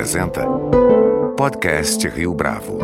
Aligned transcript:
apresenta 0.00 0.46
Podcast 1.36 2.08
Rio 2.08 2.32
Bravo. 2.32 2.78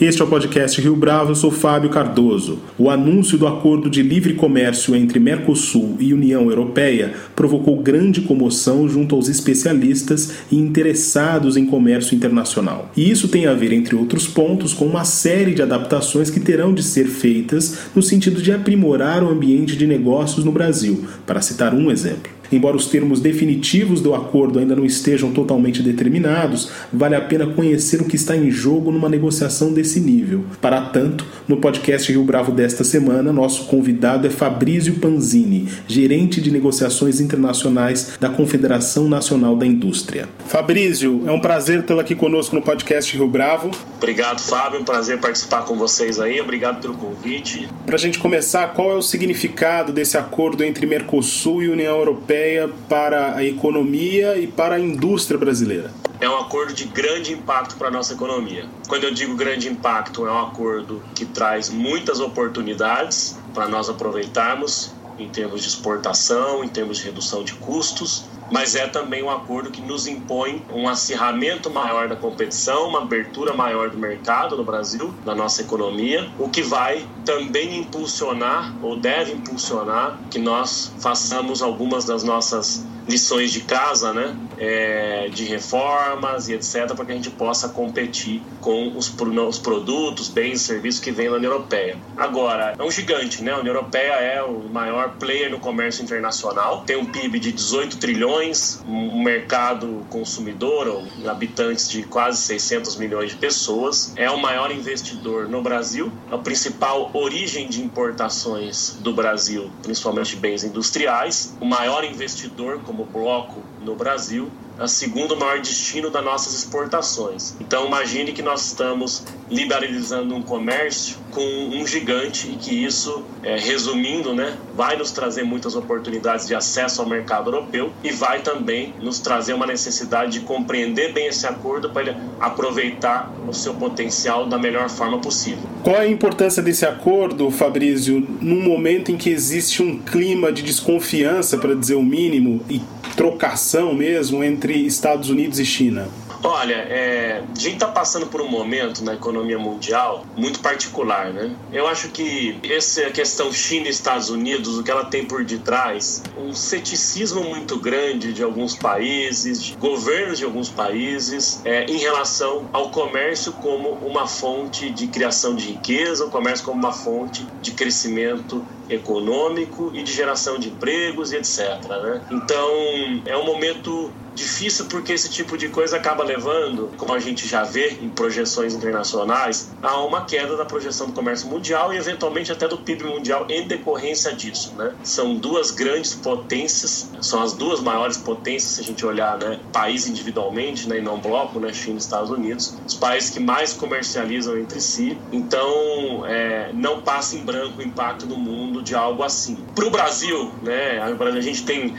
Este 0.00 0.20
é 0.20 0.24
o 0.24 0.28
podcast 0.28 0.80
Rio 0.80 0.96
Bravo, 0.96 1.30
eu 1.30 1.36
sou 1.36 1.52
Fábio 1.52 1.88
Cardoso. 1.90 2.58
O 2.76 2.90
anúncio 2.90 3.38
do 3.38 3.46
acordo 3.46 3.88
de 3.88 4.02
livre 4.02 4.34
comércio 4.34 4.96
entre 4.96 5.20
Mercosul 5.20 5.96
e 6.00 6.12
União 6.12 6.50
Europeia 6.50 7.14
provocou 7.36 7.80
grande 7.80 8.22
comoção 8.22 8.88
junto 8.88 9.14
aos 9.14 9.28
especialistas 9.28 10.38
e 10.50 10.58
interessados 10.58 11.56
em 11.56 11.64
comércio 11.64 12.16
internacional. 12.16 12.90
E 12.96 13.08
isso 13.08 13.28
tem 13.28 13.46
a 13.46 13.54
ver, 13.54 13.72
entre 13.72 13.94
outros 13.94 14.26
pontos, 14.26 14.74
com 14.74 14.86
uma 14.86 15.04
série 15.04 15.54
de 15.54 15.62
adaptações 15.62 16.30
que 16.30 16.40
terão 16.40 16.74
de 16.74 16.82
ser 16.82 17.06
feitas 17.06 17.78
no 17.94 18.02
sentido 18.02 18.42
de 18.42 18.52
aprimorar 18.52 19.22
o 19.22 19.30
ambiente 19.30 19.76
de 19.76 19.86
negócios 19.86 20.44
no 20.44 20.50
Brasil, 20.50 21.06
para 21.24 21.40
citar 21.40 21.72
um 21.72 21.92
exemplo. 21.92 22.34
Embora 22.54 22.76
os 22.76 22.86
termos 22.86 23.18
definitivos 23.18 24.00
do 24.00 24.14
acordo 24.14 24.60
ainda 24.60 24.76
não 24.76 24.84
estejam 24.84 25.32
totalmente 25.32 25.82
determinados, 25.82 26.70
vale 26.92 27.16
a 27.16 27.20
pena 27.20 27.48
conhecer 27.48 28.00
o 28.00 28.04
que 28.04 28.14
está 28.14 28.36
em 28.36 28.48
jogo 28.48 28.92
numa 28.92 29.08
negociação 29.08 29.72
desse 29.72 29.98
nível. 29.98 30.44
Para 30.60 30.80
tanto, 30.82 31.26
no 31.48 31.56
podcast 31.56 32.12
Rio 32.12 32.22
Bravo 32.22 32.52
desta 32.52 32.84
semana, 32.84 33.32
nosso 33.32 33.64
convidado 33.64 34.28
é 34.28 34.30
Fabrício 34.30 34.94
Panzini, 35.00 35.68
gerente 35.88 36.40
de 36.40 36.48
negociações 36.52 37.18
internacionais 37.18 38.12
da 38.20 38.28
Confederação 38.28 39.08
Nacional 39.08 39.56
da 39.56 39.66
Indústria. 39.66 40.28
Fabrício, 40.46 41.24
é 41.26 41.32
um 41.32 41.40
prazer 41.40 41.82
tê-lo 41.82 41.98
aqui 41.98 42.14
conosco 42.14 42.54
no 42.54 42.62
podcast 42.62 43.16
Rio 43.16 43.26
Bravo. 43.26 43.72
Obrigado, 43.96 44.40
Fábio. 44.40 44.78
É 44.78 44.80
um 44.80 44.84
prazer 44.84 45.18
participar 45.18 45.62
com 45.62 45.74
vocês 45.74 46.20
aí. 46.20 46.40
Obrigado 46.40 46.80
pelo 46.80 46.94
convite. 46.94 47.68
Para 47.84 47.96
a 47.96 47.98
gente 47.98 48.20
começar, 48.20 48.68
qual 48.68 48.92
é 48.92 48.94
o 48.94 49.02
significado 49.02 49.92
desse 49.92 50.16
acordo 50.16 50.62
entre 50.62 50.86
Mercosul 50.86 51.64
e 51.64 51.68
União 51.68 51.98
Europeia? 51.98 52.43
Europeia 52.44 52.68
para 52.88 53.36
a 53.36 53.44
economia 53.44 54.36
e 54.36 54.46
para 54.46 54.76
a 54.76 54.80
indústria 54.80 55.38
brasileira? 55.38 55.90
É 56.20 56.28
um 56.28 56.36
acordo 56.36 56.72
de 56.72 56.84
grande 56.84 57.32
impacto 57.32 57.76
para 57.76 57.88
a 57.88 57.90
nossa 57.90 58.12
economia. 58.12 58.66
Quando 58.86 59.04
eu 59.04 59.12
digo 59.12 59.34
grande 59.34 59.68
impacto, 59.68 60.26
é 60.26 60.32
um 60.32 60.40
acordo 60.46 61.02
que 61.14 61.24
traz 61.24 61.70
muitas 61.70 62.20
oportunidades 62.20 63.36
para 63.52 63.68
nós 63.68 63.88
aproveitarmos 63.88 64.92
em 65.18 65.28
termos 65.28 65.62
de 65.62 65.68
exportação, 65.68 66.64
em 66.64 66.68
termos 66.68 66.98
de 66.98 67.04
redução 67.04 67.44
de 67.44 67.54
custos, 67.54 68.24
mas 68.50 68.74
é 68.74 68.86
também 68.86 69.22
um 69.22 69.30
acordo 69.30 69.70
que 69.70 69.80
nos 69.80 70.06
impõe 70.06 70.62
um 70.72 70.88
acirramento 70.88 71.70
maior 71.70 72.08
da 72.08 72.16
competição, 72.16 72.88
uma 72.88 73.02
abertura 73.02 73.54
maior 73.54 73.90
do 73.90 73.98
mercado 73.98 74.56
no 74.56 74.64
Brasil, 74.64 75.12
da 75.24 75.34
nossa 75.34 75.62
economia, 75.62 76.30
o 76.38 76.48
que 76.48 76.62
vai 76.62 77.06
também 77.24 77.78
impulsionar 77.78 78.74
ou 78.82 78.96
deve 78.96 79.32
impulsionar 79.32 80.18
que 80.30 80.38
nós 80.38 80.92
façamos 80.98 81.62
algumas 81.62 82.04
das 82.04 82.22
nossas 82.22 82.84
lições 83.08 83.52
de 83.52 83.60
casa, 83.60 84.12
né? 84.12 84.36
É, 84.56 85.28
de 85.32 85.44
reformas 85.44 86.48
e 86.48 86.54
etc., 86.54 86.94
para 86.94 87.04
que 87.04 87.12
a 87.12 87.14
gente 87.14 87.30
possa 87.30 87.68
competir 87.68 88.42
com 88.60 88.96
os, 88.96 89.14
os 89.48 89.58
produtos, 89.58 90.28
bens 90.28 90.60
e 90.60 90.64
serviços 90.64 91.00
que 91.00 91.10
vêm 91.10 91.28
da 91.28 91.36
União 91.36 91.52
Europeia. 91.52 91.96
Agora, 92.16 92.74
é 92.78 92.82
um 92.82 92.90
gigante, 92.90 93.42
né? 93.42 93.52
A 93.52 93.58
União 93.58 93.74
Europeia 93.74 94.12
é 94.14 94.42
o 94.42 94.68
maior 94.70 95.14
player 95.18 95.50
no 95.50 95.58
comércio 95.58 96.02
internacional, 96.02 96.82
tem 96.86 96.96
um 96.96 97.06
PIB 97.06 97.38
de 97.38 97.52
18 97.52 97.98
trilhões, 97.98 98.82
um 98.86 99.22
mercado 99.22 100.06
consumidor, 100.10 100.86
ou 100.86 101.04
habitantes 101.28 101.88
de 101.88 102.02
quase 102.04 102.40
600 102.42 102.96
milhões 102.96 103.30
de 103.30 103.36
pessoas, 103.36 104.12
é 104.16 104.30
o 104.30 104.38
maior 104.40 104.70
investidor 104.70 105.48
no 105.48 105.62
Brasil, 105.62 106.12
a 106.30 106.38
principal 106.38 107.10
origem 107.12 107.68
de 107.68 107.82
importações 107.82 108.96
do 109.00 109.12
Brasil, 109.12 109.70
principalmente 109.82 110.30
de 110.30 110.36
bens 110.36 110.64
industriais, 110.64 111.56
o 111.60 111.64
maior 111.64 112.04
investidor, 112.04 112.80
como 112.84 112.93
bloco 113.02 113.60
no 113.80 113.96
Brasil, 113.96 114.50
a 114.78 114.88
segundo 114.88 115.36
maior 115.36 115.60
destino 115.60 116.10
das 116.10 116.24
nossas 116.24 116.54
exportações. 116.54 117.54
Então 117.60 117.86
imagine 117.86 118.32
que 118.32 118.42
nós 118.42 118.66
estamos 118.66 119.22
liberalizando 119.50 120.34
um 120.34 120.42
comércio 120.42 121.16
com 121.30 121.40
um 121.40 121.86
gigante 121.86 122.48
e 122.48 122.56
que 122.56 122.84
isso, 122.84 123.24
é, 123.42 123.56
resumindo, 123.56 124.32
né, 124.32 124.56
vai 124.74 124.96
nos 124.96 125.10
trazer 125.10 125.42
muitas 125.42 125.74
oportunidades 125.74 126.46
de 126.46 126.54
acesso 126.54 127.02
ao 127.02 127.08
mercado 127.08 127.50
europeu 127.50 127.92
e 128.02 128.10
vai 128.10 128.40
também 128.40 128.94
nos 129.00 129.18
trazer 129.18 129.52
uma 129.52 129.66
necessidade 129.66 130.38
de 130.38 130.40
compreender 130.40 131.12
bem 131.12 131.26
esse 131.26 131.46
acordo 131.46 131.90
para 131.90 132.02
ele 132.02 132.16
aproveitar 132.40 133.32
o 133.48 133.52
seu 133.52 133.74
potencial 133.74 134.46
da 134.46 134.58
melhor 134.58 134.88
forma 134.88 135.18
possível. 135.20 135.64
Qual 135.82 135.96
é 135.96 136.00
a 136.00 136.08
importância 136.08 136.62
desse 136.62 136.86
acordo, 136.86 137.50
Fabrício, 137.50 138.26
num 138.40 138.62
momento 138.62 139.10
em 139.10 139.16
que 139.16 139.28
existe 139.28 139.82
um 139.82 139.98
clima 139.98 140.52
de 140.52 140.62
desconfiança, 140.62 141.58
para 141.58 141.74
dizer 141.74 141.96
o 141.96 142.02
mínimo, 142.02 142.64
e 142.70 142.80
trocação 143.14 143.94
mesmo 143.94 144.42
entre 144.42 144.74
Estados 144.86 145.30
Unidos 145.30 145.58
e 145.58 145.64
China? 145.64 146.08
Olha, 146.46 146.74
é, 146.74 147.42
a 147.42 147.58
gente 147.58 147.76
está 147.76 147.88
passando 147.88 148.26
por 148.26 148.42
um 148.42 148.48
momento 148.48 149.02
na 149.02 149.14
economia 149.14 149.58
mundial 149.58 150.26
muito 150.36 150.60
particular, 150.60 151.32
né? 151.32 151.50
Eu 151.72 151.86
acho 151.86 152.10
que 152.10 152.58
essa 152.70 153.08
questão 153.10 153.50
China 153.50 153.86
e 153.86 153.90
Estados 153.90 154.28
Unidos, 154.28 154.76
o 154.76 154.82
que 154.82 154.90
ela 154.90 155.06
tem 155.06 155.24
por 155.24 155.42
detrás, 155.42 156.22
um 156.36 156.52
ceticismo 156.52 157.42
muito 157.42 157.78
grande 157.78 158.34
de 158.34 158.42
alguns 158.42 158.76
países, 158.76 159.62
de 159.62 159.74
governos 159.76 160.38
de 160.38 160.44
alguns 160.44 160.68
países, 160.68 161.62
é, 161.64 161.86
em 161.86 161.96
relação 161.96 162.68
ao 162.74 162.90
comércio 162.90 163.54
como 163.54 163.92
uma 164.06 164.26
fonte 164.26 164.90
de 164.90 165.06
criação 165.06 165.56
de 165.56 165.68
riqueza, 165.68 166.26
o 166.26 166.30
comércio 166.30 166.66
como 166.66 166.78
uma 166.78 166.92
fonte 166.92 167.46
de 167.62 167.70
crescimento 167.70 168.62
econômico 168.88 169.90
e 169.94 170.02
de 170.02 170.12
geração 170.12 170.58
de 170.58 170.68
empregos 170.68 171.32
e 171.32 171.36
etc. 171.36 171.80
Né? 171.88 172.20
Então 172.30 173.22
é 173.26 173.36
um 173.36 173.44
momento 173.44 174.12
difícil 174.34 174.86
porque 174.86 175.12
esse 175.12 175.30
tipo 175.30 175.56
de 175.56 175.68
coisa 175.68 175.96
acaba 175.96 176.24
levando, 176.24 176.90
como 176.96 177.12
a 177.14 177.18
gente 177.18 177.46
já 177.46 177.62
vê 177.62 177.96
em 178.02 178.08
projeções 178.08 178.74
internacionais, 178.74 179.72
a 179.82 179.98
uma 180.02 180.24
queda 180.24 180.56
da 180.56 180.64
projeção 180.64 181.06
do 181.06 181.12
comércio 181.12 181.48
mundial 181.48 181.92
e 181.92 181.96
eventualmente 181.96 182.50
até 182.50 182.66
do 182.66 182.78
PIB 182.78 183.04
mundial 183.04 183.46
em 183.48 183.66
decorrência 183.66 184.32
disso, 184.32 184.74
né? 184.76 184.92
São 185.02 185.36
duas 185.36 185.70
grandes 185.70 186.14
potências, 186.14 187.10
são 187.20 187.42
as 187.42 187.52
duas 187.52 187.80
maiores 187.80 188.16
potências 188.16 188.72
se 188.72 188.80
a 188.80 188.84
gente 188.84 189.06
olhar, 189.06 189.38
né, 189.38 189.60
país 189.72 190.06
individualmente, 190.06 190.88
né, 190.88 190.98
e 190.98 191.00
não 191.00 191.18
bloco, 191.18 191.60
né, 191.60 191.72
China 191.72 191.96
e 191.96 191.98
Estados 191.98 192.30
Unidos, 192.30 192.76
os 192.86 192.94
países 192.94 193.30
que 193.30 193.40
mais 193.40 193.72
comercializam 193.72 194.58
entre 194.58 194.80
si. 194.80 195.16
Então, 195.32 196.26
é, 196.26 196.70
não 196.72 197.00
passa 197.00 197.36
em 197.36 197.44
branco 197.44 197.78
o 197.78 197.82
impacto 197.82 198.26
no 198.26 198.36
mundo 198.36 198.73
de 198.82 198.94
algo 198.94 199.22
assim. 199.22 199.56
Para 199.74 199.86
o 199.86 199.90
Brasil, 199.90 200.52
né, 200.62 201.00
a 201.00 201.40
gente 201.40 201.64
tem 201.64 201.94